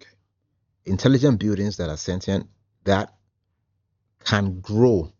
[0.00, 0.10] Okay.
[0.86, 2.48] intelligent buildings that are sentient
[2.84, 3.14] that
[4.24, 5.12] can grow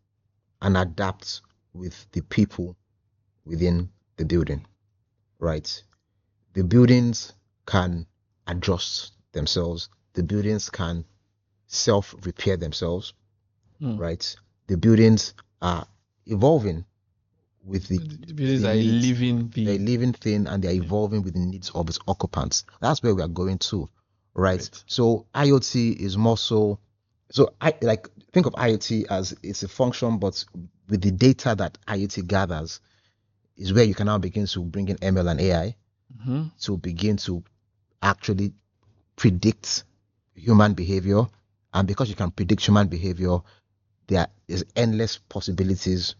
[0.62, 2.76] and adapt with the people
[3.44, 4.66] within the building
[5.38, 5.82] right
[6.58, 7.34] the buildings
[7.66, 8.04] can
[8.48, 11.04] adjust themselves the buildings can
[11.68, 13.12] self repair themselves
[13.78, 13.96] Hmm.
[13.96, 14.34] right
[14.66, 15.86] the buildings are
[16.26, 16.84] evolving
[17.64, 19.06] with the The buildings the are a needs.
[19.06, 22.64] living they're living thing and they're evolving with the needs of its occupants.
[22.80, 23.88] That's where we are going to,
[24.34, 24.58] right?
[24.58, 24.84] Right.
[24.86, 26.80] So IoT is more so,
[27.30, 30.44] so I like think of IoT as it's a function, but
[30.88, 32.80] with the data that IoT gathers,
[33.56, 35.76] is where you can now begin to bring in ML and AI
[36.24, 37.42] hmm to begin to
[38.02, 38.52] actually
[39.16, 39.84] predict
[40.34, 41.26] human behavior.
[41.74, 43.38] And because you can predict human behavior,
[44.06, 46.14] there is endless possibilities.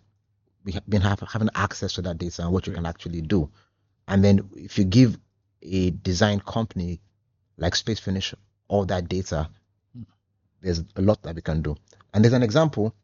[0.64, 3.50] We have been have, having access to that data and what you can actually do.
[4.06, 5.18] And then if you give
[5.62, 7.00] a design company
[7.56, 8.34] like SpaceFinish
[8.68, 9.48] all that data,
[10.60, 11.76] there's a lot that we can do.
[12.12, 12.94] And there's an example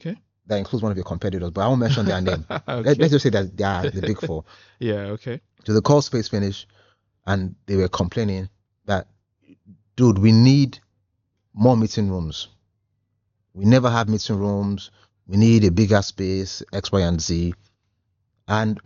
[0.00, 0.16] Okay.
[0.48, 2.44] That includes one of your competitors, but I won't mention their name.
[2.50, 2.94] Let, okay.
[2.94, 4.44] let's just say that they are the big four.
[4.78, 5.12] Yeah.
[5.16, 5.40] Okay.
[5.64, 6.64] So the call SpaceFinish
[7.26, 8.48] and they were complaining
[8.86, 9.08] that,
[9.96, 10.78] dude, we need
[11.52, 12.48] more meeting rooms.
[13.52, 14.90] We never have meeting rooms.
[15.26, 17.54] We need a bigger space, X, Y, and Z.
[18.46, 18.80] And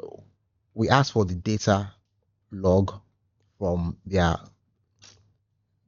[0.74, 1.92] we asked for the data
[2.50, 2.92] log
[3.58, 4.36] from their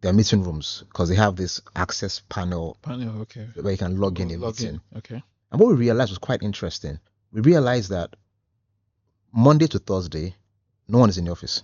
[0.00, 3.48] their meeting rooms because they have this access panel Panel, okay.
[3.54, 4.80] where you can log in a Log meeting.
[4.92, 4.98] in.
[4.98, 5.22] Okay.
[5.50, 6.98] And what we realized was quite interesting.
[7.33, 8.14] We realized that
[9.33, 10.35] Monday to Thursday,
[10.88, 11.62] no one is in the office.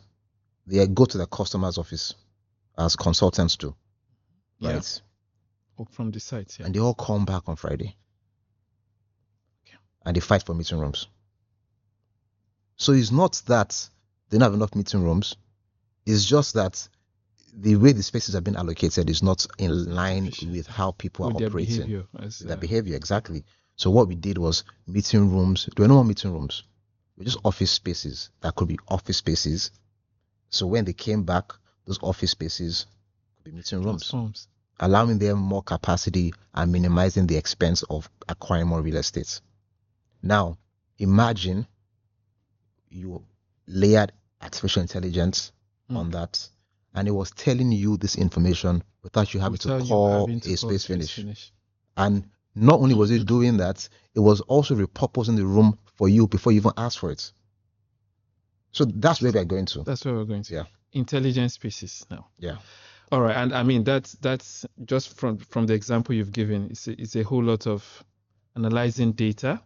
[0.66, 2.14] They go to the customer's office
[2.78, 3.74] as consultants do.
[4.58, 4.74] Yeah.
[4.74, 5.02] Right.
[5.76, 6.56] Work from the site.
[6.58, 6.66] Yeah.
[6.66, 7.96] And they all come back on Friday.
[9.66, 9.76] Okay.
[10.04, 11.08] And they fight for meeting rooms.
[12.76, 13.88] So it's not that
[14.28, 15.36] they don't have enough meeting rooms.
[16.06, 16.88] It's just that
[17.52, 21.36] the way the spaces have been allocated is not in line with how people With
[21.36, 21.76] are their operating.
[21.76, 22.06] behavior.
[22.18, 23.44] As, Their uh, behavior, exactly.
[23.80, 25.66] So what we did was meeting rooms.
[25.74, 26.64] There were no more meeting rooms.
[27.16, 29.70] Were just office spaces that could be office spaces.
[30.50, 31.50] So when they came back,
[31.86, 32.84] those office spaces
[33.36, 34.48] could be meeting rooms, transforms.
[34.80, 39.40] allowing them more capacity and minimizing the expense of acquiring more real estate.
[40.22, 40.58] Now,
[40.98, 41.66] imagine
[42.90, 43.24] you
[43.66, 44.12] layered
[44.42, 45.52] artificial intelligence
[45.90, 45.96] Mm.
[45.96, 46.48] on that,
[46.92, 50.52] and it was telling you this information without you having Without to call having to
[50.52, 51.10] a call SpaceFinish.
[51.14, 51.52] finish.
[51.96, 56.26] And not only was it doing that, it was also repurposing the room for you
[56.26, 57.32] before you even asked for it.
[58.72, 59.82] So that's where we're going to.
[59.82, 60.54] That's where we're going to.
[60.54, 60.64] Yeah.
[60.92, 62.28] Intelligent species now.
[62.38, 62.56] Yeah.
[63.12, 66.68] All right, and I mean that's that's just from from the example you've given.
[66.70, 68.04] It's a, it's a whole lot of
[68.54, 69.60] analyzing data,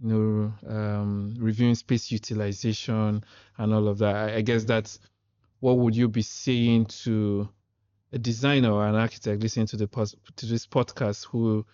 [0.00, 3.24] you know, um, reviewing space utilization
[3.58, 4.14] and all of that.
[4.14, 5.00] I, I guess that's
[5.58, 7.48] what would you be saying to
[8.12, 9.86] a designer or an architect listening to the
[10.36, 11.64] to this podcast who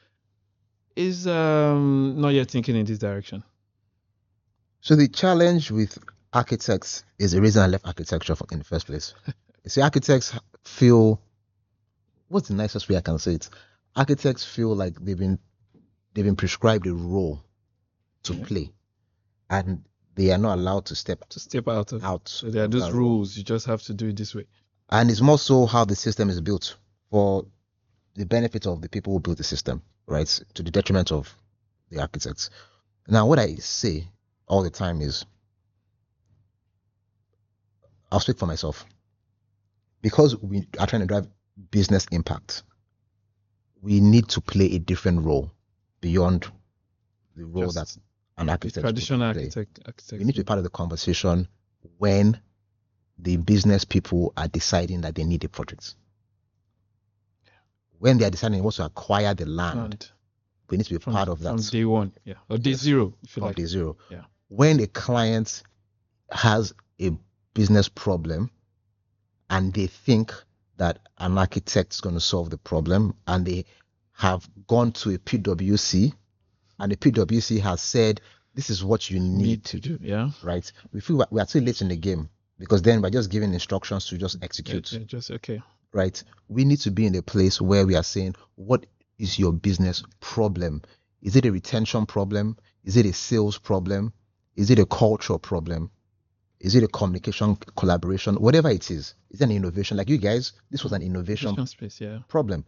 [0.94, 3.42] is um, not yet thinking in this direction?
[4.80, 5.98] So the challenge with
[6.32, 9.14] architects is the reason I left architecture for- in the first place.
[9.64, 11.20] you see, architects feel
[12.28, 13.48] what's the nicest way I can say it?
[13.94, 15.38] Architects feel like they've been
[16.14, 17.42] they've been prescribed a role
[18.24, 18.44] to Yeah.
[18.44, 18.72] play,
[19.50, 19.82] and
[20.14, 22.28] they are not allowed to step To step out of out.
[22.28, 23.00] so there are those role.
[23.18, 23.36] rules.
[23.36, 24.46] You just have to do it this way.
[24.90, 26.76] And it's more so how the system is built
[27.10, 27.44] for
[28.14, 30.28] the benefit of the people who build the system, right?
[30.54, 31.34] To the detriment of
[31.90, 32.50] the architects.
[33.08, 34.08] Now, what I say
[34.48, 35.24] all the time is,
[38.10, 38.86] I'll speak for myself.
[40.02, 41.26] Because we are trying to drive
[41.70, 42.62] business impact,
[43.82, 45.50] we need to play a different role
[46.00, 46.46] beyond
[47.36, 47.96] the role Just that
[48.38, 50.18] an architect traditional architect, architect.
[50.18, 51.48] we need to be part of the conversation
[51.98, 52.38] when
[53.18, 55.94] the business people are deciding that they need a project.
[57.98, 60.10] When they are deciding what to acquire the land, And
[60.70, 61.54] we need to be from, part of that.
[61.54, 62.80] from day one, yeah, or day Yes.
[62.80, 63.56] zero, if you like.
[63.56, 63.96] day zero.
[64.10, 64.24] Yeah.
[64.48, 65.62] When a client
[66.30, 67.12] has a
[67.54, 68.50] business problem
[69.48, 70.32] and they think
[70.76, 73.64] that an architect is going to solve the problem and they
[74.12, 76.12] have gone to a PwC
[76.78, 78.20] and the PwC has said,
[78.54, 80.30] this is what you need to do yeah.
[80.42, 80.70] right?
[80.92, 84.06] We feel we are too late in the game because then we're just giving instructions
[84.06, 85.60] to just execute, yeah, just okay.
[85.92, 86.22] right?
[86.48, 88.86] We need to be in a place where we are saying, what
[89.18, 90.82] is your business problem?
[91.22, 92.56] Is it a retention problem?
[92.84, 94.12] Is it a sales problem?
[94.54, 95.90] Is it a cultural problem?
[96.60, 98.36] Is it a communication collaboration?
[98.36, 99.96] Whatever it is, is an innovation?
[99.96, 102.20] Like you guys, this was an innovation space, yeah.
[102.28, 102.64] problem.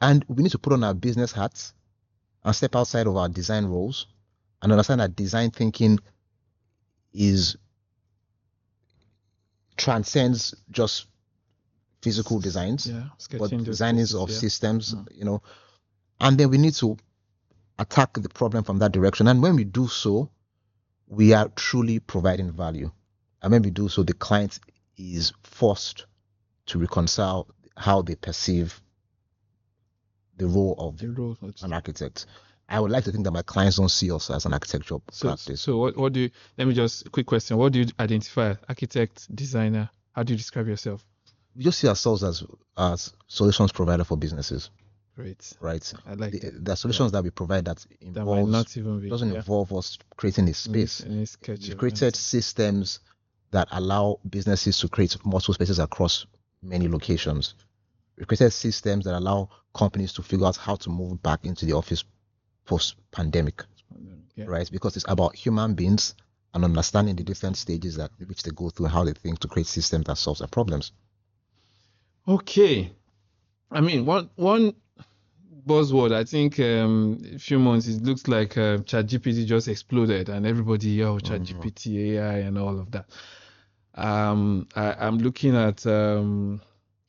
[0.00, 1.72] And we need to put on our business hats
[2.44, 4.06] and step outside of our design roles
[4.62, 5.98] and understand that design thinking
[7.12, 7.56] is
[9.76, 11.06] transcends just
[12.02, 13.08] physical designs, Yeah.
[13.08, 14.36] but Sketching those designings spaces, of yeah.
[14.38, 15.08] systems, Mm.
[15.16, 15.42] you know.
[16.20, 16.96] And then we need to
[17.78, 19.26] attack the problem from that direction.
[19.26, 20.30] And when we do so,
[21.06, 22.90] we are truly providing value.
[23.42, 24.60] And when we do so, the client
[24.96, 26.06] is forced
[26.66, 28.80] to reconcile how they perceive
[30.36, 31.36] the role of The role.
[31.42, 32.26] of- an architect.
[32.68, 35.28] I would like to think that my clients don't see us as an architectural So,
[35.28, 35.60] practice.
[35.60, 37.56] so what, what do you, let me just, quick question.
[37.58, 38.54] What do you identify?
[38.68, 39.90] Architect, designer?
[40.12, 41.04] How do you describe yourself?
[41.56, 42.42] we just see ourselves as
[42.76, 44.70] as solutions provider for businesses,
[45.14, 45.52] Great.
[45.60, 45.92] right?
[46.04, 49.08] I like The, the solutions that we provide that That involves even be.
[49.08, 49.36] doesn't yeah.
[49.36, 51.04] involve us creating a space.
[51.24, 52.98] Sketch We created systems
[53.52, 56.26] that allow businesses to create multiple spaces across
[56.60, 57.54] many locations.
[58.18, 61.74] We created systems that allow companies to figure out how to move back into the
[61.74, 62.04] office
[62.64, 63.64] post pandemic,
[64.36, 64.46] Yeah.
[64.46, 64.70] right?
[64.70, 66.14] Because it's about human beings
[66.54, 69.66] and understanding the different stages that which they go through how they think to create
[69.66, 70.92] systems that solve their problems.
[72.26, 72.92] Okay.
[73.70, 74.74] I mean, one one
[75.66, 76.12] buzzword.
[76.12, 81.02] I think um, a few months it looks like uh, ChatGPT just exploded, and everybody,
[81.02, 83.06] oh, ChatGPT, AI, and all of that.
[83.94, 86.60] Um, I, I'm looking at um,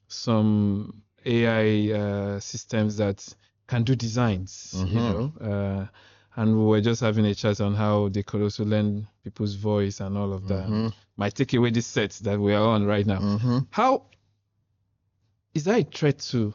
[0.07, 3.27] some AI uh, systems that
[3.67, 4.73] can do designs.
[4.87, 5.39] You Mhm.
[5.41, 5.87] know, uh,
[6.35, 9.99] and we were just having a chat on how they could also learn people's voice
[10.01, 10.67] and all of that.
[10.69, 10.93] Mhm.
[11.17, 13.67] Might take away this set that we are on right now Mhm.
[13.71, 14.05] how
[15.53, 16.53] is that a threat to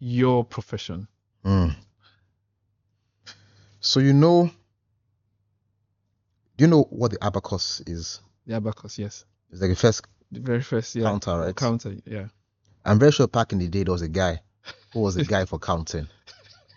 [0.00, 1.06] your profession?
[1.44, 1.76] Mm.
[3.80, 4.50] So you know,
[6.56, 8.20] do you know what the abacus is?
[8.46, 9.24] The abacus, yes.
[9.50, 11.04] It's like the first The very first yeah.
[11.04, 11.54] counter, right?
[11.54, 12.28] Counter, yeah.
[12.84, 14.40] I'm very sure back in the day there was a guy
[14.92, 16.08] who was the guy for counting.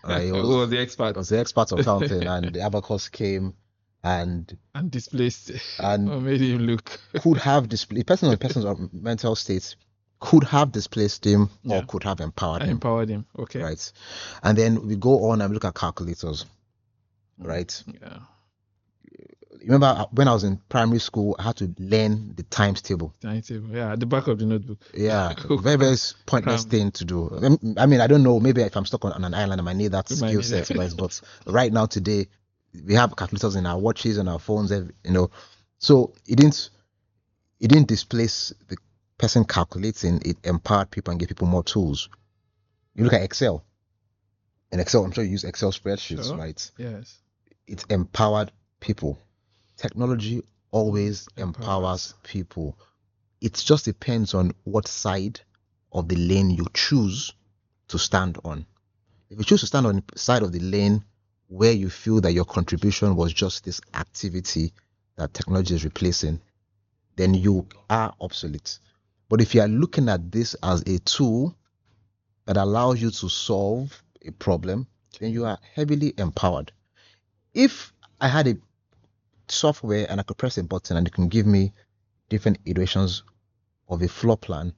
[0.02, 0.22] Right?
[0.24, 3.54] He Who was, was the expert was the expert of counting, and the abacus came
[4.02, 6.98] and and displaced and or made him look.
[7.22, 9.76] could have displaced person or person's mental states
[10.22, 11.80] could have displaced him Yeah.
[11.80, 12.70] or could have empowered him.
[12.72, 13.26] empowered him.
[13.38, 13.62] Okay.
[13.62, 13.92] Right.
[14.42, 16.46] And then we go on and look at calculators.
[17.42, 17.48] Mm.
[17.48, 17.84] Right.
[18.02, 18.20] Yeah.
[19.70, 23.14] Remember when I was in primary school, I had to learn the times table.
[23.22, 23.70] Tiny table.
[23.72, 24.80] Yeah, at the back of the notebook.
[24.96, 25.96] Yeah, very very
[26.26, 26.70] pointless Cram.
[26.72, 27.30] thing to do.
[27.44, 28.40] Um, I mean, I don't know.
[28.40, 30.72] Maybe if I'm stuck on, on an island, I might need that skill set.
[30.76, 32.26] But, but right now, today,
[32.84, 34.72] we have calculators in our watches and our phones.
[34.72, 35.30] You know,
[35.78, 36.72] so it didn't
[37.60, 38.78] it didn't displace the
[39.20, 40.20] person calculating.
[40.26, 42.10] It empowered people and gave people more tools.
[42.96, 43.64] You look at Excel.
[44.72, 46.38] In Excel, I'm sure you use Excel spreadsheets, Sure.
[46.38, 46.72] right?
[46.80, 47.20] Yes.
[47.68, 49.20] it empowered people.
[49.80, 51.44] Technology always mm-hmm.
[51.44, 51.66] Empowers.
[51.66, 52.78] empowers people.
[53.40, 55.40] It just depends on what side
[55.94, 57.34] of the lane you choose
[57.88, 58.66] to stand on.
[59.30, 61.06] If you choose to stand on the side of the lane
[61.48, 64.74] where you feel that your contribution was just this activity
[65.16, 66.42] that technology is replacing,
[67.16, 68.80] then you are obsolete.
[69.30, 71.56] But if you are looking at this as a tool
[72.46, 74.88] that allows you to solve a problem,
[75.22, 76.74] then you are heavily empowered.
[77.54, 78.58] If I had a
[79.52, 81.74] software and I could press a button and it can give me
[82.30, 83.24] different iterations
[83.88, 84.74] of a floor plan,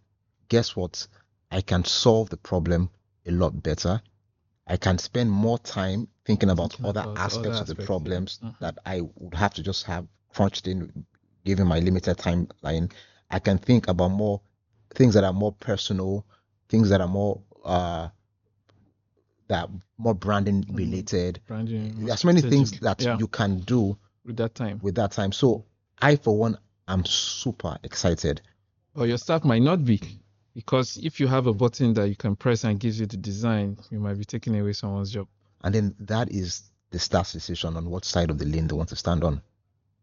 [0.49, 1.07] guess what?
[1.51, 2.89] I can solve the problem
[3.25, 4.01] a lot better.
[4.67, 7.79] I can spend more time thinking about Thinking other about other aspects of the aspects,
[7.79, 7.85] yeah.
[7.85, 8.59] problems Mhm.
[8.59, 11.05] that I would have to just have crunched in
[11.43, 12.91] given my limited timeline.
[13.29, 14.41] I can think about more
[14.93, 16.25] things that are more personal,
[16.69, 18.09] things that are more uh
[19.47, 20.75] that more branding Mm-hmm.
[20.75, 21.41] related.
[21.47, 22.05] Branding.
[22.05, 24.79] There's many things that yeah, you can do with that time.
[24.81, 25.31] with that time.
[25.31, 25.65] So
[26.01, 26.57] I for one
[26.87, 28.41] am super excited.
[28.95, 30.01] Or your staff might not be.
[30.53, 33.77] Because if you have a button that you can press and gives you the design,
[33.89, 35.27] you might be taking away someone's job.
[35.63, 38.89] And then that is the staff's decision on what side of the lane they want
[38.89, 39.41] to stand on.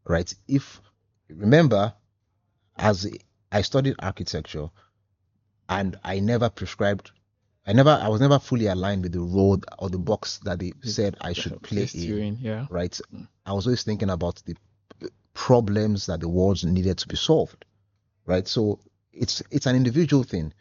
[0.07, 0.35] Right?
[0.47, 0.81] If
[1.29, 1.93] remember,
[2.77, 3.11] as
[3.53, 4.71] I studied architecture
[5.69, 7.11] and I never prescribed
[7.69, 10.73] I never I was never fully aligned with the road or the box that they
[10.83, 12.23] said I should play you in.
[12.23, 12.66] in, yeah.
[12.71, 12.99] Right?
[13.14, 13.29] Mm.
[13.45, 14.57] I was always thinking about the
[15.35, 17.64] problems that the world needed to be solved.
[18.25, 18.49] Right?
[18.49, 18.81] So
[19.12, 20.55] it's it's an individual thing.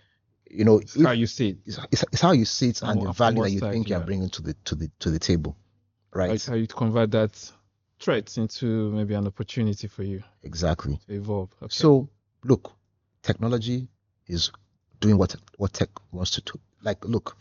[0.49, 1.58] You know, It's if- how you see it.
[1.66, 3.89] it's, it's, it's how you see it And and the value that you side, think
[3.89, 5.55] you're bringing to the to the to the table
[6.14, 7.51] right It's how you convert that
[7.99, 11.49] threat into maybe an opportunity for you exactly to evolve.
[11.62, 11.68] Okay.
[11.70, 12.10] so
[12.43, 12.72] look
[13.24, 13.88] technology
[14.28, 14.51] is
[14.99, 17.38] doing what what tech wants to do like look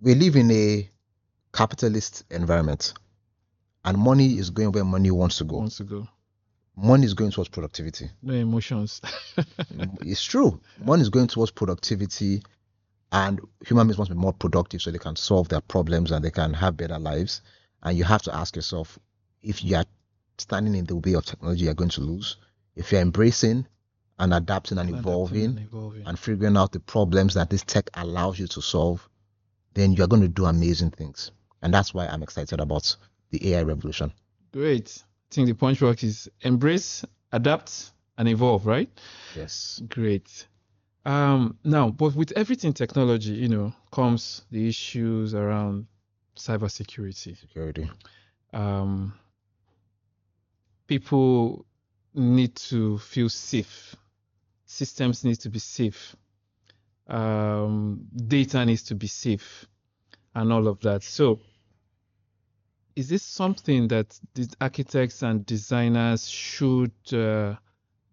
[0.00, 0.88] we live in a
[1.52, 2.94] capitalist environment
[3.84, 5.58] and money is going where money wants to go.
[5.58, 6.08] Wants to go.
[6.76, 8.10] money is going towards productivity.
[8.22, 9.00] No emotions.
[10.02, 10.60] it's true.
[10.84, 12.42] Money is going towards productivity
[13.12, 16.24] and human beings want to be more productive so they can solve their problems and
[16.24, 17.40] they can have better lives.
[17.82, 18.98] And you have to ask yourself
[19.42, 19.86] if you are
[20.38, 22.36] standing in the way of technology you're going to lose.
[22.76, 23.66] If you're embracing
[24.20, 26.06] and adapting and Adapting evolving and evolving.
[26.06, 29.08] and figuring out the problems that this tech allows you to solve
[29.74, 32.96] then you're going to do amazing things and that's why i'm excited about
[33.30, 34.12] the ai revolution
[34.52, 35.02] Great.
[35.30, 38.90] I think the punchwork is embrace, adapt, and evolve, right?
[39.36, 40.48] yes Great.
[41.06, 45.86] Um, now, but with everything technology, you know, comes the issues around
[46.36, 47.38] cybersecurity.
[47.38, 47.88] security
[48.52, 49.14] Um,
[50.86, 51.64] people
[52.14, 53.94] need to feel safe.
[54.70, 56.14] Systems need to be safe.
[57.08, 59.66] Um, data needs to be safe,
[60.32, 61.02] and all of that.
[61.02, 61.40] So,
[62.94, 67.56] is this something that the architects and designers should uh,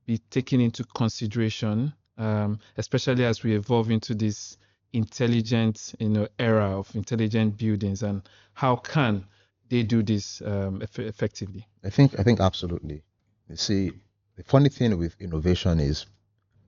[0.07, 4.57] be taking into consideration, um, especially as we evolve into this
[4.93, 9.23] intelligent, you know, era of intelligent buildings, and how can
[9.69, 11.67] they do this um, eff- effectively?
[11.83, 13.03] I think I think absolutely.
[13.47, 13.91] You see,
[14.35, 16.07] the funny thing with innovation is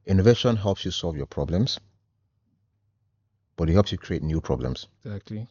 [0.10, 1.80] innovation helps you solve your problems,
[3.56, 4.88] but it helps you create new problems.
[5.06, 5.48] Exactly.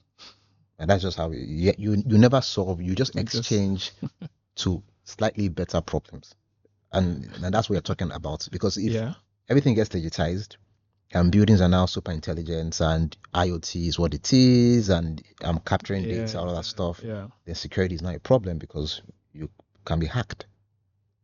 [0.79, 3.93] And that's just how it, you, you you never solve, you just exchange
[4.57, 6.35] to slightly better problems.
[6.93, 8.49] And and that's what we're talking about.
[8.51, 9.15] Because if yeah.
[9.49, 10.57] everything gets digitized
[11.13, 16.05] and buildings are now super intelligent and IoT is what it is and I'm capturing
[16.05, 16.27] Yeah.
[16.27, 17.29] data, all that stuff, Yeah.
[17.45, 19.03] then security is not a problem because
[19.33, 19.51] you
[19.85, 20.47] can be hacked.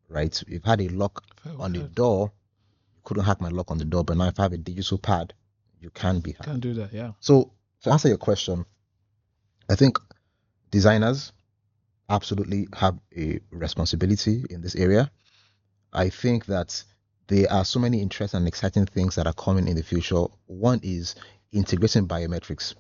[0.09, 0.43] Right?
[0.47, 1.25] You've had a lock
[1.59, 2.33] on the door,
[3.05, 5.35] couldn't hack my lock on the door, but now if I have a digital pad
[5.85, 6.45] you can be hacked.
[6.45, 6.93] Can do that.
[6.93, 7.13] Yeah.
[7.21, 7.53] So
[7.83, 8.65] to answer your question,
[9.69, 9.99] I think
[10.71, 11.33] designers
[12.09, 15.11] absolutely have a responsibility in this area.
[15.93, 16.83] I think that
[17.29, 20.25] there are so many interesting and exciting things that are coming in the future.
[20.47, 21.15] One is
[21.53, 22.75] integrating biometrics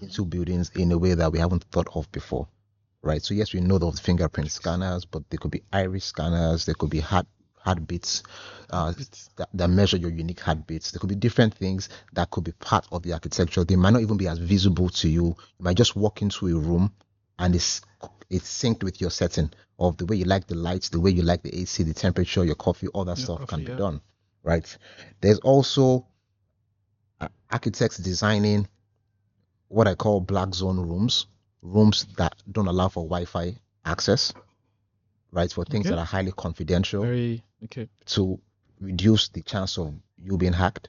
[0.00, 0.30] into mm-hmm.
[0.30, 2.48] buildings in a way that we haven't thought of before.
[3.02, 3.22] Right.
[3.22, 6.90] So yes, we know of fingerprint scanners, but there could be iris scanners, there could
[6.90, 7.26] be heart
[7.62, 8.22] heartbeats
[8.70, 8.92] uh,
[9.36, 10.90] that, that measure your unique heartbeats.
[10.90, 13.64] There could be different things that could be part of the architecture.
[13.64, 15.24] They might not even be as visible to you.
[15.26, 16.92] You might just walk into a room
[17.38, 17.82] and it's
[18.30, 21.22] it's synced with your setting of the way you like the lights, the way you
[21.22, 23.76] like the AC, the temperature, your coffee, all that stuff can be yeah.
[23.76, 24.00] done.
[24.42, 24.76] Right.
[25.20, 26.06] There's also
[27.20, 28.68] uh, architects designing
[29.68, 31.26] what I call black zone rooms,
[31.62, 34.32] rooms that don't allow for Wi-Fi access,
[35.32, 35.52] right?
[35.52, 35.90] For things Okay.
[35.90, 37.88] that are highly confidential Very okay.
[38.06, 38.40] to
[38.80, 40.88] reduce the chance of you being hacked,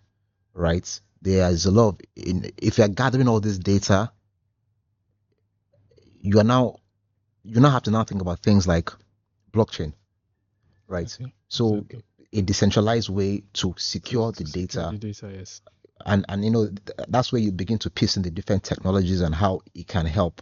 [0.53, 0.99] right?
[1.21, 4.11] There is a lot of in if you're gathering all this data,
[6.19, 6.78] you are now
[7.43, 8.91] you now have to now think about things like
[9.51, 9.93] blockchain,
[10.88, 11.17] right?
[11.21, 11.34] Okay.
[11.47, 12.01] So okay.
[12.34, 15.32] a decentralized way to secure the data The data.
[15.34, 15.61] Yes.
[16.05, 19.21] and and you know th- that's where you begin to piece in the different technologies
[19.21, 20.41] and how it can help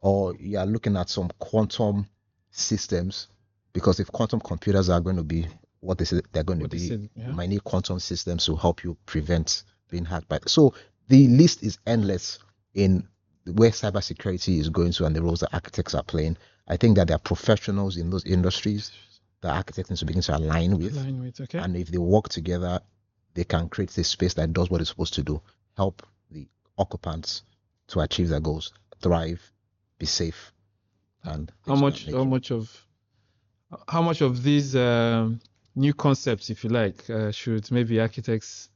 [0.00, 2.06] or you are looking at some quantum
[2.50, 3.28] systems
[3.72, 5.46] because if quantum computers are going to be
[5.84, 7.28] what they say they're going to What they be said, yeah.
[7.28, 10.74] you might need quantum systems to help you prevent being hacked by so
[11.08, 12.38] the list is endless
[12.74, 13.06] in
[13.46, 16.36] where cybersecurity is going to and the roles that architects are playing
[16.68, 18.90] i think that there are professionals in those industries
[19.44, 21.58] that architects need to begin to align with Line with okay.
[21.58, 22.80] and if they work together,
[23.34, 25.40] they can create this space that does what it's supposed to do.
[25.76, 27.42] Help the occupants
[27.88, 28.72] to achieve their goals,
[29.02, 29.42] thrive,
[29.98, 30.52] be safe,
[31.24, 32.10] and how much?
[32.10, 32.86] How much of?
[33.88, 35.40] How much of these um,
[35.74, 38.68] new concepts, if you like, uh, should maybe architects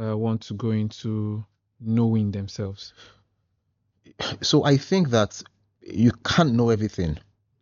[0.00, 1.44] uh, want to go into
[1.80, 2.92] knowing themselves?
[4.42, 5.42] So I think that
[5.80, 7.18] you can't know everything.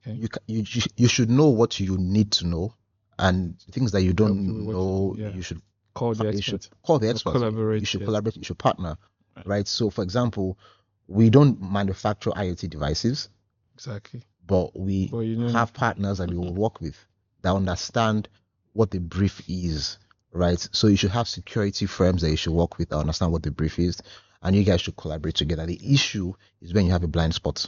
[0.06, 0.16] Okay.
[0.16, 0.64] You, ca- you
[0.96, 2.74] you should know what you need to know,
[3.18, 5.28] and things that you don't you know, yeah.
[5.30, 5.62] you should
[5.94, 7.36] Call the you should call the experts.
[7.36, 8.06] collaborate, You should yes.
[8.06, 8.36] collaborate.
[8.36, 8.96] You should partner,
[9.36, 9.46] Right.
[9.46, 9.68] right?
[9.68, 10.58] So, for example,
[11.06, 13.28] we don't manufacture IoT devices,
[13.74, 14.22] Exactly.
[14.46, 16.96] but we you know, have partners that we will work with
[17.42, 18.28] that understand
[18.72, 19.98] what the brief is,
[20.32, 20.68] right?
[20.72, 23.50] So you should have security firms that you should work with that understand what the
[23.50, 24.02] brief is,
[24.42, 25.66] and you guys should collaborate together.
[25.66, 27.66] The issue is when you have a blind spot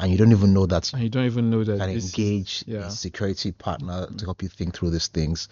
[0.00, 2.86] and you don't even know that and you don't even know that can engage yeah.
[2.86, 5.48] a security partner to help you think through these things,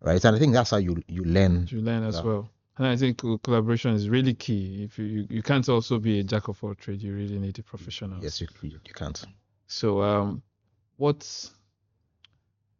[0.00, 0.22] right?
[0.24, 1.66] And I think that's how you you learn.
[1.70, 2.50] you learn as well.
[2.78, 4.84] And I think collaboration is really key.
[4.84, 7.58] If you, you, you can't also be a jack of all trades, you really need
[7.58, 8.22] a professional.
[8.22, 9.24] Yes, you, you, you can't.
[9.66, 10.42] So um,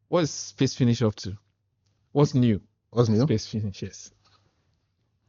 [0.08, 1.36] what's what's SpaceFinish up to?
[2.12, 2.60] What's new?
[2.90, 3.26] What's new?
[3.26, 4.10] SpaceFinish, yes.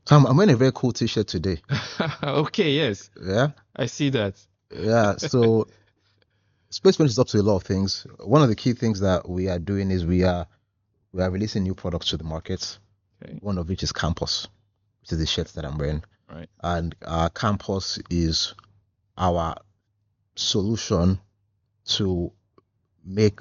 [0.09, 1.57] I'm, I'm wearing a very cool T-shirt today.
[2.23, 3.49] okay, yes, Yeah.
[3.75, 4.35] I see that.
[4.71, 5.67] Yeah, so
[6.71, 8.05] SpaceFinish is up to a lot of things.
[8.19, 10.47] One of the key things that we are doing is we are
[11.13, 12.77] we are releasing new products to the market.
[13.23, 13.37] Okay.
[13.41, 14.47] One of which is Campus,
[15.01, 16.03] which is the shirt that I'm wearing.
[16.29, 16.49] Right.
[16.61, 18.53] And our Campus is
[19.17, 19.55] our
[20.35, 21.19] solution
[21.85, 22.31] to
[23.03, 23.39] make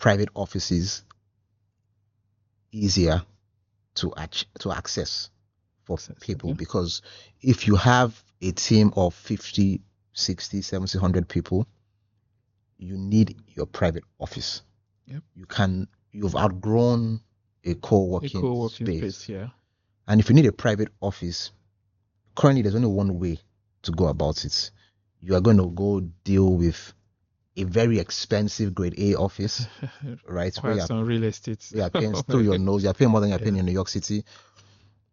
[0.00, 1.04] private offices
[2.72, 3.22] easier
[3.94, 4.12] to
[4.60, 5.30] to access
[5.84, 6.56] for Access, people okay.
[6.58, 7.02] because
[7.40, 9.80] if you have a team of 50
[10.12, 11.66] 60 70 100 people
[12.78, 14.62] you need your private office
[15.06, 15.22] Yep.
[15.34, 17.20] you can you've outgrown
[17.64, 19.16] a A co-working, a co-working space.
[19.16, 19.48] space, yeah.
[20.08, 21.50] and if you need a private office
[22.36, 23.38] currently there's only one way
[23.82, 24.70] to go about it
[25.20, 26.94] you are going to go deal with
[27.60, 29.66] a very expensive grade a office
[30.26, 31.64] right Quite you're some real estate.
[31.80, 32.82] are paying through your nose.
[32.84, 34.24] You're paying more than you're paying in New York City.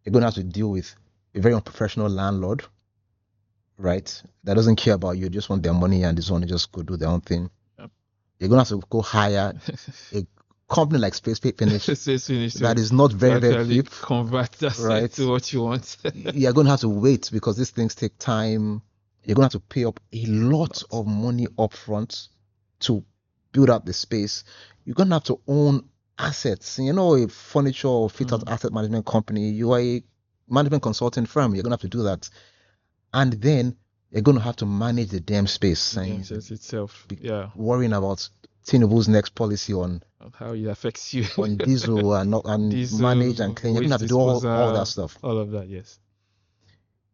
[0.04, 0.94] You're going to have to deal with
[1.36, 2.64] a very unprofessional landlord,
[3.78, 4.22] right?
[4.44, 5.30] That doesn't care about you.
[5.30, 7.50] Just want their money and just want to just go do their own thing.
[7.80, 7.92] Yep.
[8.40, 9.54] You're going to have to go hire
[10.14, 10.26] a
[10.70, 13.90] company like SpaceFinish Space Finish that is not very, very cheap.
[13.90, 15.12] convert that Right.
[15.14, 15.98] to what you want.
[16.34, 18.82] You're going to have to wait because these things take time.
[19.24, 22.30] You're going to have to pay up a lot of money up front
[22.82, 23.04] to
[23.52, 24.44] build up the space.
[24.86, 26.80] You're going to have to own assets.
[26.80, 28.52] You know, a furniture or fit out Mm.
[28.52, 30.04] asset management company, you are a
[30.50, 31.54] management consulting firm.
[31.56, 32.30] You're going to have to do that.
[33.14, 33.76] And then
[34.12, 35.94] you're going to have to manage the damn space.
[35.94, 38.28] The Genesis itself, yeah, worrying about
[38.66, 40.04] Tinubu's next policy on,
[40.34, 41.26] how it affects you.
[41.38, 43.76] on diesel and not and Diesel, manage and clean.
[43.76, 45.18] You're to have to do all, all that stuff.
[45.24, 46.00] All of that, yes.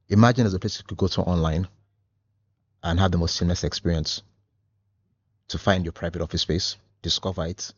[0.10, 1.68] imagine there's a place you could go to online
[2.84, 4.24] and have the most seamless experience
[5.54, 7.72] to find your private office space, discover it,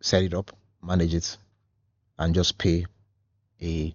[0.00, 0.50] set it up,
[0.82, 1.38] manage it,
[2.18, 2.84] and just pay
[3.62, 3.94] a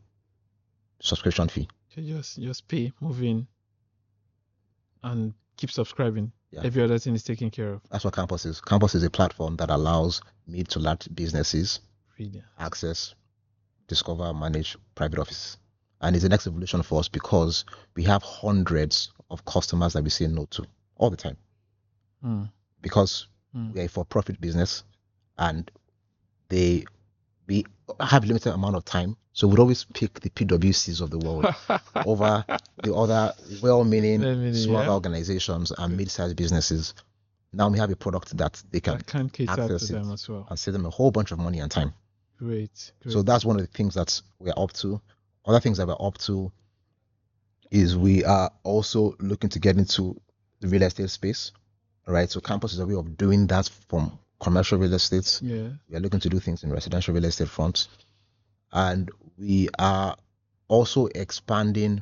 [1.02, 1.68] subscription fee.
[1.98, 3.46] Just just pay, move in,
[5.04, 6.32] and keep subscribing.
[6.52, 6.62] Yeah.
[6.64, 7.82] Every other thing is taken care of.
[7.92, 8.62] That's what Campus is.
[8.62, 11.82] Campus is a platform that allows mid to large businesses
[12.18, 12.42] Really.
[12.58, 13.16] access,
[13.90, 15.58] discover, manage private office.
[16.00, 17.66] And it's the next evolution for us because
[17.98, 20.66] we have hundreds of customers that we say no to
[20.96, 21.36] all the time
[22.22, 22.44] Hmm.
[22.82, 23.72] because Hmm.
[23.74, 24.84] we are a for-profit business
[25.38, 25.70] and
[26.50, 26.86] they
[27.48, 27.66] we
[28.00, 29.18] have limited amount of time.
[29.34, 31.46] So we'd always pick the PWCs of the world
[32.06, 32.46] over
[32.84, 34.92] the other well-meaning Well-meaning, smaller yeah.
[34.94, 36.94] organizations and mid-sized businesses.
[37.52, 39.94] Now we have a product that they can can cater to access it.
[39.94, 40.46] them as well.
[40.50, 41.94] and save them a whole bunch of money and time.
[42.38, 42.92] Great.
[43.02, 43.12] great.
[43.14, 45.02] So that's one of the things that we're up to.
[45.46, 46.52] Other things that we're up to
[47.72, 50.20] is we are also looking to get into
[50.60, 51.52] the real estate space.
[52.10, 52.30] Right.
[52.30, 55.40] So campus is a way of doing that from commercial real estate.
[55.44, 55.70] yeah.
[55.90, 57.88] We are looking to do things in residential real estate front.
[58.72, 60.16] And we are
[60.68, 62.02] also expanding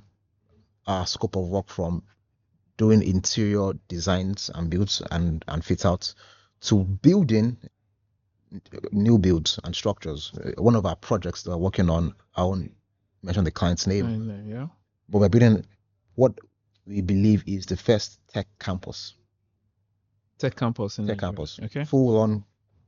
[0.86, 2.03] our scope of work from
[2.78, 6.16] doing interior designs and builds and, and fit outs
[6.62, 7.58] to building
[8.91, 10.32] new builds and structures.
[10.38, 12.72] Uh, One of our projects that we're working on, I won't
[13.24, 14.68] mention the client's name, yeah.
[15.10, 15.66] but we're building
[16.16, 16.34] what
[16.86, 19.14] we believe is the first tech campus.
[20.38, 21.32] Tech campus in Tech Nigeria.
[21.32, 21.60] campus.
[21.64, 21.84] Okay.
[21.86, 22.44] Full on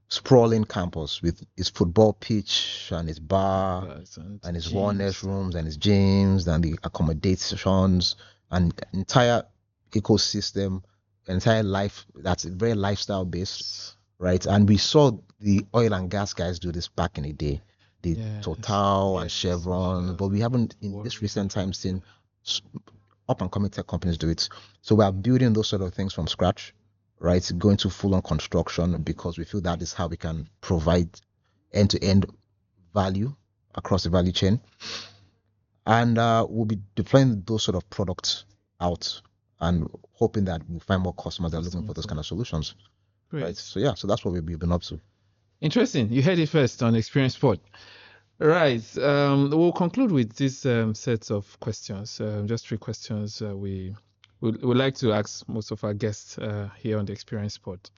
[0.09, 4.73] sprawling campus with its football pitch and its bar Right, and and its gyms.
[4.73, 8.15] wellness rooms and its gyms and the accommodations
[8.51, 9.43] and entire
[9.91, 10.81] ecosystem,
[11.27, 14.43] entire life that's very lifestyle based, right?
[14.45, 17.61] And we saw the oil and gas guys do this back in the day,
[18.01, 20.13] the Yes, Total and yes, Chevron, yeah.
[20.13, 22.01] but we haven't in this recent time seen
[23.27, 24.49] up and coming tech companies do it.
[24.81, 26.73] So we are building those sort of things from scratch,
[27.19, 27.51] right?
[27.57, 31.09] Going to full on construction because we feel that is how we can provide
[31.73, 32.25] end to end
[32.93, 33.33] value
[33.75, 34.59] across the value chain.
[35.85, 38.45] And uh, we'll be deploying those sort of products
[38.79, 39.21] out
[39.59, 42.75] and hoping that we find more customers that are looking for those kind of solutions.
[43.29, 43.43] Great.
[43.43, 43.57] Right.
[43.57, 44.99] So yeah, so that's what we've been up to.
[45.61, 46.11] Interesting.
[46.11, 47.59] You heard it first on Experience Sport.
[48.39, 48.97] Right.
[48.97, 52.21] Um, we'll conclude with this um, set of questions.
[52.21, 53.95] Um, just three questions uh, we
[54.41, 57.91] would like to ask most of our guests uh, here on the Experience Sport.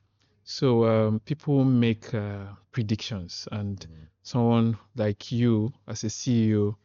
[0.44, 3.86] So um, people make uh, predictions, and
[4.24, 6.76] someone like you, as a CEO,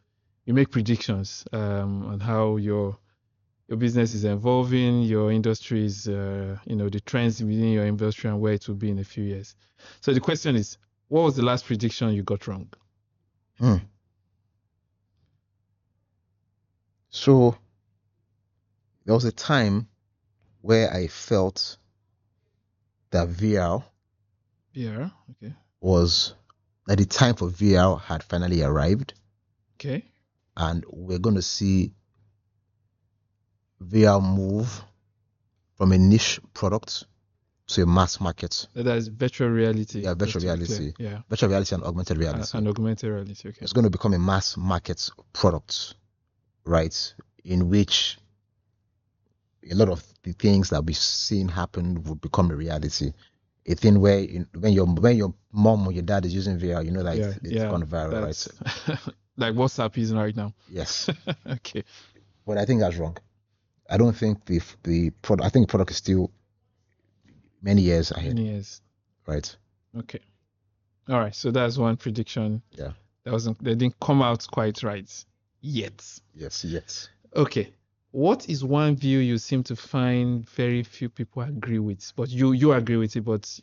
[0.44, 2.98] you make predictions um, on how your
[3.68, 8.30] your business is evolving, your industry is, uh, you know, the trends within your industry
[8.30, 9.56] and where it will be in a few years.
[10.00, 10.78] So the question is,
[11.08, 12.68] what was the last prediction you got wrong?
[13.58, 13.76] Hmm.
[17.10, 17.56] So
[19.06, 19.88] there was a time
[20.60, 21.78] where I felt
[23.12, 23.82] that VR
[24.72, 25.10] Yeah.
[25.30, 25.54] Okay.
[25.80, 26.34] was
[26.86, 29.14] that the time for VR had finally arrived
[29.78, 30.04] Okay.
[30.56, 31.92] and we're going to see
[33.82, 34.82] VR move
[35.76, 37.04] from a niche product
[37.68, 38.66] to a mass market.
[38.74, 40.00] That is virtual reality.
[40.02, 40.78] Yeah, virtual just to clear.
[40.78, 40.92] reality.
[40.98, 41.22] Yeah.
[41.28, 42.56] Virtual reality and augmented reality.
[42.56, 43.48] and augmented reality.
[43.48, 43.58] Okay.
[43.60, 45.94] it's going to become a mass market product,
[46.64, 47.14] right?
[47.44, 48.18] In which
[49.70, 53.12] a lot of the things that we've seen happen would become a reality.
[53.66, 56.84] A thing where you, when your when your mom or your dad is using VR,
[56.84, 57.26] you know that yeah.
[57.26, 57.70] it's, it's yeah.
[57.70, 58.98] gone viral, right?
[59.38, 60.54] Like WhatsApp is right now.
[60.70, 61.10] Yes,
[61.46, 61.84] okay.
[62.46, 63.18] but I think that's wrong.
[63.90, 65.46] I don't think the the product.
[65.46, 66.30] I think the product is still
[67.60, 68.80] many years ahead, Yes.
[69.26, 69.56] right?
[69.98, 70.20] Okay.
[71.08, 71.34] All right.
[71.34, 72.62] So that's one prediction.
[72.70, 72.92] Yeah.
[73.24, 73.62] That wasn't.
[73.62, 75.24] They didn't come out quite right
[75.60, 76.02] yet.
[76.34, 77.08] Yes, yes.
[77.34, 77.74] Okay.
[78.16, 82.52] What is one view you seem to find very few people agree with, but you
[82.52, 83.60] you agree with it, but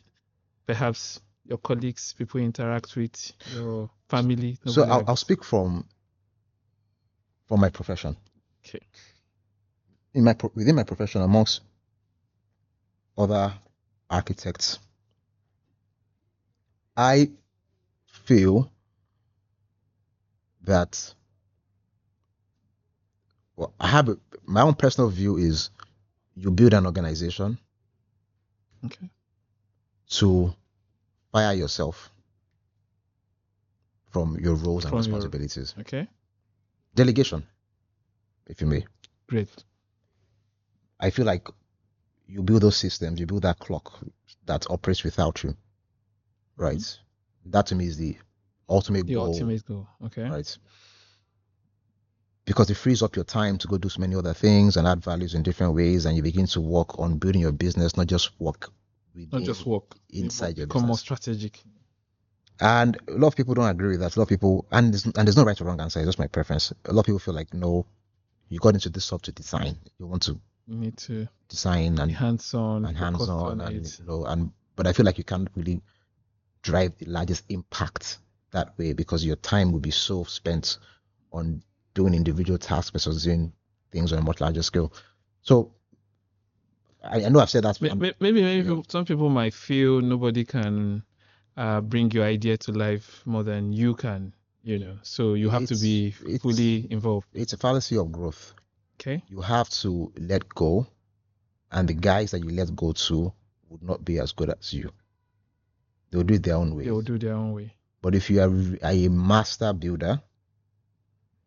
[0.64, 4.56] perhaps your colleagues, people you interact with, your family.
[4.64, 5.88] So I'll, I'll speak from
[7.48, 8.16] from my profession.
[8.64, 8.78] Okay.
[10.12, 11.62] In my within my profession, amongst
[13.18, 13.52] other
[14.08, 14.78] architects,
[16.96, 17.32] I
[18.06, 18.70] feel
[20.62, 21.12] that
[23.56, 25.70] well, I have a, my own personal view is
[26.34, 27.58] you build an organization
[28.84, 29.08] Okay.
[30.10, 30.54] to
[31.32, 32.10] fire yourself
[34.10, 35.74] from your roles and From your- responsibilities.
[35.80, 36.08] Okay.
[36.94, 37.44] Delegation,
[38.46, 38.84] if you may.
[39.26, 39.48] Great.
[41.00, 41.48] I feel like
[42.28, 43.98] you build those systems, you build that clock
[44.46, 45.56] that operates without you.
[46.56, 46.76] Right.
[46.78, 47.50] Mm-hmm.
[47.50, 48.16] That to me is the
[48.68, 49.24] ultimate The goal.
[49.26, 49.88] The ultimate goal.
[50.06, 50.22] Okay.
[50.22, 50.58] Right.
[52.46, 55.02] Because it frees up your time to go do so many other things and add
[55.02, 58.38] values in different ways, and you begin to work on building your business, not just
[58.38, 58.70] work
[59.14, 59.94] Not just work.
[60.10, 61.62] inside your Become more strategic.
[62.60, 64.14] And a lot of people don't agree with that.
[64.14, 66.00] A lot of people, and there's, and there's no right or wrong answer.
[66.00, 66.72] It's just my preference.
[66.84, 67.86] A lot of people feel like, no,
[68.48, 69.76] you got into this stuff to design.
[69.98, 73.98] You want to You need to design and hands-on, and hands-on, on and it.
[73.98, 75.82] you know, and but I feel like you can't really
[76.62, 78.18] drive the largest impact
[78.52, 80.78] that way because your time will be so spent
[81.32, 81.62] on
[81.94, 83.52] doing individual tasks versus doing
[83.90, 84.92] things on a much larger scale.
[85.42, 85.72] So
[87.02, 87.80] I, I know I've said that.
[87.80, 91.02] May- Maybe, maybe people- some people might feel nobody can
[91.56, 94.32] uh, bring your idea to life more than you can,
[94.64, 94.96] you know.
[95.02, 97.28] So you have to It's- be it's- fully involved.
[97.32, 98.54] it's a fallacy of growth.
[99.00, 99.22] Okay.
[99.28, 100.86] You have to let go,
[101.72, 103.32] and the guys that you let go to
[103.68, 104.90] would not be as good as you.
[106.10, 106.84] They'll do it their own way.
[106.84, 107.74] They will do their own way.
[108.02, 108.52] But if you are
[108.88, 110.22] a master builder,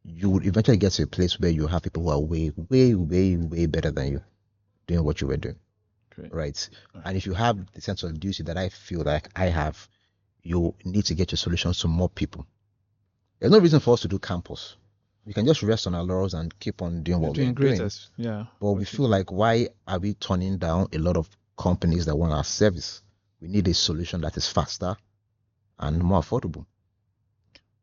[0.07, 2.95] you would eventually get to a place where you have people who are way, way,
[2.95, 4.23] way, way better than you
[4.87, 5.57] doing what you were doing.
[6.17, 6.33] Right.
[6.33, 6.69] Right.
[7.05, 9.87] And if you have the sense of duty that I feel like I have,
[10.41, 12.47] you need to get your solutions to more people.
[13.39, 14.77] There's no reason for us to do campus.
[15.25, 17.53] We can just rest on our laurels and keep on doing You're what doing we're
[17.53, 17.75] great.
[17.75, 17.81] doing.
[17.81, 18.45] As, yeah.
[18.61, 22.31] But we feel like why are we turning down a lot of companies that want
[22.33, 23.03] our service?
[23.41, 24.95] We need a solution that is faster
[25.77, 26.65] and more affordable.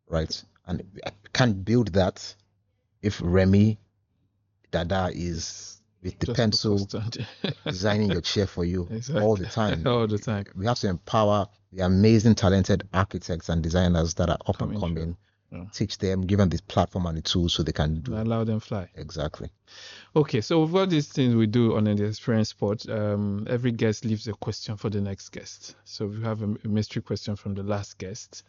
[0.08, 0.42] Right?
[0.66, 2.34] And I can't build that
[3.02, 3.78] if Remi
[4.70, 6.88] Dada is with the Just pencil
[7.66, 9.82] designing your chair for you all the time.
[9.86, 10.44] all the time.
[10.56, 14.80] We have to empower the amazing, talented architects and designers that are up and Coming
[14.80, 15.16] coming.
[15.50, 15.64] Yeah.
[15.72, 18.58] Teach them, give them the platform and the tools so they can do Allow them
[18.58, 18.88] fly.
[18.96, 19.50] exactly.
[20.16, 22.88] Okay, so we've got these things we do on the experience spot.
[22.88, 25.76] Um, every guest leaves a question for the next guest.
[25.84, 28.42] So we have a, a mystery question from the last guest,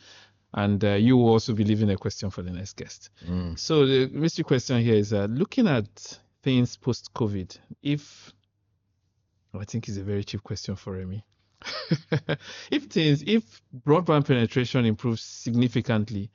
[0.55, 3.09] and uh, you will also be leaving a question for the next guest.
[3.27, 3.59] Mm.
[3.59, 8.33] So the mystery question here is: uh, looking at things post COVID, if
[9.53, 11.23] oh, I think it's a very cheap question for Remi.
[12.71, 16.31] if things, if broadband penetration improves significantly,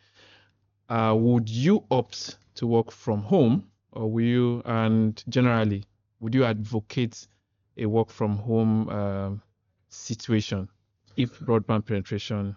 [0.89, 5.85] uh, would you opt to work from home, or will you, and generally,
[6.21, 7.27] would you advocate
[7.79, 9.43] a work from home um,
[9.89, 10.69] situation
[11.17, 12.57] if broadband penetration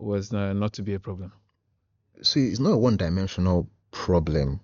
[0.00, 1.32] was uh, not to be a problem?
[2.22, 4.60] See, it's not a one dimensional problem.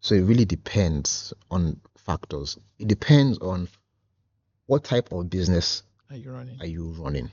[0.00, 2.58] So it really depends on factors.
[2.78, 3.68] It depends on
[4.66, 6.56] what type of business Are you running?
[6.60, 7.30] are you running?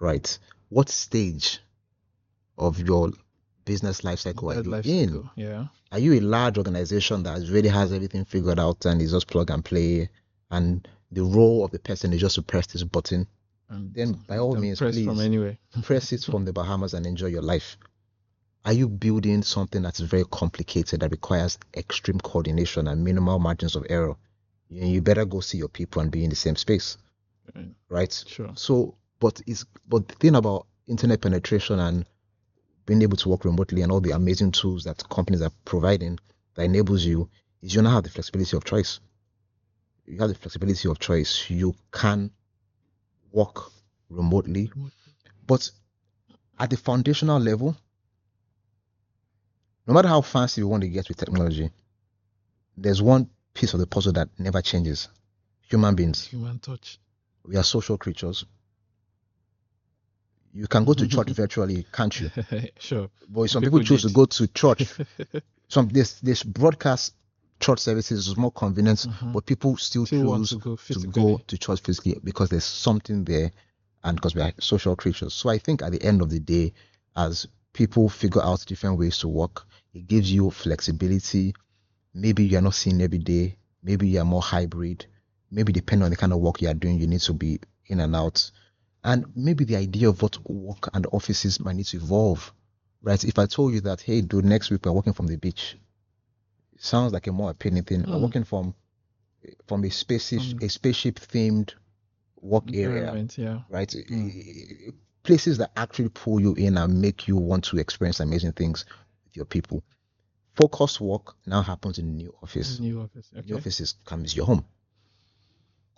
[0.00, 0.38] Right?
[0.68, 1.60] What stage
[2.58, 3.10] of your
[3.64, 5.08] business life cycle are you life in?
[5.08, 5.66] cycle, Yeah.
[5.92, 9.50] Are you a large organization that really has everything figured out and is just plug
[9.50, 10.08] and play
[10.50, 13.26] and the role of the person is just to press this button?
[13.74, 15.58] And Then by all means, press from anywhere.
[15.82, 17.76] press it from the Bahamas and enjoy your life.
[18.64, 23.84] Are you building something that's very complicated that requires extreme coordination and minimal margins of
[23.90, 24.14] error?
[24.68, 26.96] You, you better go see your people and be in the same space,
[27.54, 27.74] Right.
[27.88, 28.24] right?
[28.26, 28.52] Sure.
[28.54, 32.06] So, but it's but the thing about internet penetration and
[32.86, 36.18] being able to work remotely and all the amazing tools that companies are providing
[36.54, 37.28] that enables you
[37.60, 39.00] is you now have the flexibility of choice.
[40.06, 41.50] You have the flexibility of choice.
[41.50, 42.30] You can
[43.34, 43.70] work
[44.08, 44.70] remotely,
[45.46, 45.70] but
[46.58, 47.76] at the foundational level,
[49.86, 51.70] no matter how fancy you want to get with technology,
[52.76, 55.08] there's one piece of the puzzle that never changes.
[55.68, 56.26] Human beings.
[56.28, 56.98] Human touch.
[57.44, 58.44] We are social creatures.
[60.52, 62.30] You can go to church virtually, can't you?
[62.78, 63.10] sure.
[63.28, 64.08] But some People people, choose did.
[64.08, 64.94] to go to church.
[65.68, 67.14] Some this this broadcast
[67.60, 69.32] church services is more convenient, Mhm.
[69.32, 72.64] but people still, Still want choose to go to go to church physically because there's
[72.64, 73.52] something there,
[74.02, 75.32] and because we are social creatures.
[75.34, 76.72] So I think at the end of the day,
[77.16, 81.54] as people figure out different ways to work, it gives you flexibility.
[82.12, 83.56] Maybe you're not seeing every day.
[83.82, 85.06] Maybe you're more hybrid.
[85.50, 88.00] Maybe depending on the kind of work you are doing, you need to be in
[88.00, 88.50] and out.
[89.02, 92.52] And maybe the idea of what work and offices might need to evolve.
[93.02, 93.22] Right?
[93.22, 95.76] If I told you that, hey, dude, next week we're working from the beach,
[96.84, 98.02] sounds like a more appealing thing.
[98.02, 98.22] We're Hmm.
[98.22, 98.74] working from
[99.66, 101.74] from a spaceship Um, a spaceship themed
[102.40, 103.62] work area yeah.
[103.68, 103.88] right?
[103.88, 104.94] Mm.
[105.22, 108.84] Places that actually pull you in and make you want to experience amazing things
[109.24, 109.82] with your people.
[110.54, 112.78] Focus work now happens in the new office.
[112.80, 113.30] New office.
[113.36, 113.54] Okay.
[113.54, 114.64] office is, comes your home.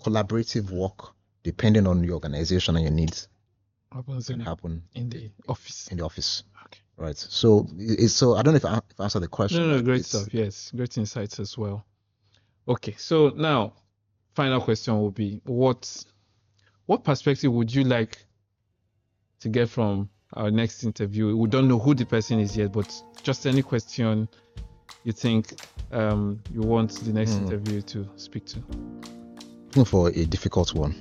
[0.01, 3.29] Collaborative work, depending on your organization and your needs,
[3.93, 5.89] Happens can in, happen in the office.
[5.89, 6.43] in the office.
[6.99, 7.17] Right.
[7.19, 7.67] So
[8.09, 9.61] so I don't know if I, if I answered the question.
[9.61, 10.33] No, no, great it's- stuff.
[10.33, 11.85] Yes, great insights as well.
[12.69, 13.75] Okay, so now,
[14.35, 16.05] final question will be: what,
[16.87, 18.19] what perspective would you like
[19.41, 21.37] to get from our next interview?
[21.37, 22.93] We don't know who the person is yet, but
[23.23, 24.29] just any question
[25.05, 25.53] you think
[25.93, 27.45] um, you want the next Hmm.
[27.45, 28.59] interview to speak to.
[29.69, 30.95] looking for a difficult one.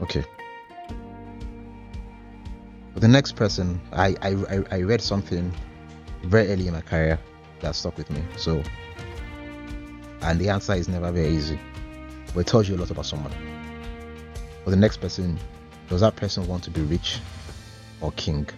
[0.00, 0.24] Okay.
[2.96, 5.52] But the next person, I, I, I, read something
[6.22, 7.18] very early in my career
[7.60, 8.22] that stuck with me.
[8.38, 8.62] So,
[10.22, 11.60] and the answer is never very easy,
[12.32, 13.34] but it tells you a lot about someone.
[14.64, 15.38] But the next person,
[15.90, 17.18] does that person want to be rich
[18.00, 18.48] or king?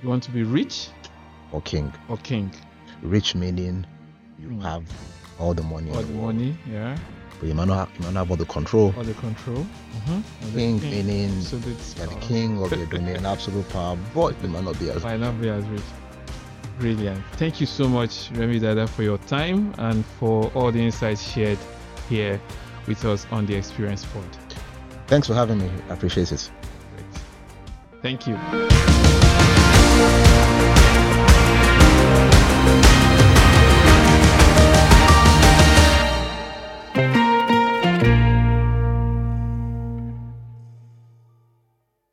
[0.00, 0.90] You want to be rich
[1.50, 1.92] Or king?
[2.08, 2.52] or king?
[3.02, 3.84] Rich meaning
[4.38, 4.62] you Mm.
[4.62, 4.84] have
[5.40, 6.96] all the money, All the the money, yeah.
[7.44, 8.94] You might not have, you might not have all the control.
[8.96, 9.66] All the control.
[10.06, 10.56] Mm-hmm.
[10.56, 14.78] King meaning So You're the king of your domain, absolute power, but you might not
[14.78, 15.82] be as might not be as rich.
[16.78, 17.22] Brilliant.
[17.32, 21.58] Thank you so much, Remi Dada, for your time and for all the insights shared
[22.08, 22.40] here
[22.86, 24.24] with us on the Experience Pod.
[25.06, 25.70] Thanks for having me.
[25.88, 26.50] I appreciate it.
[26.96, 27.06] Great.
[28.02, 28.38] Thank you.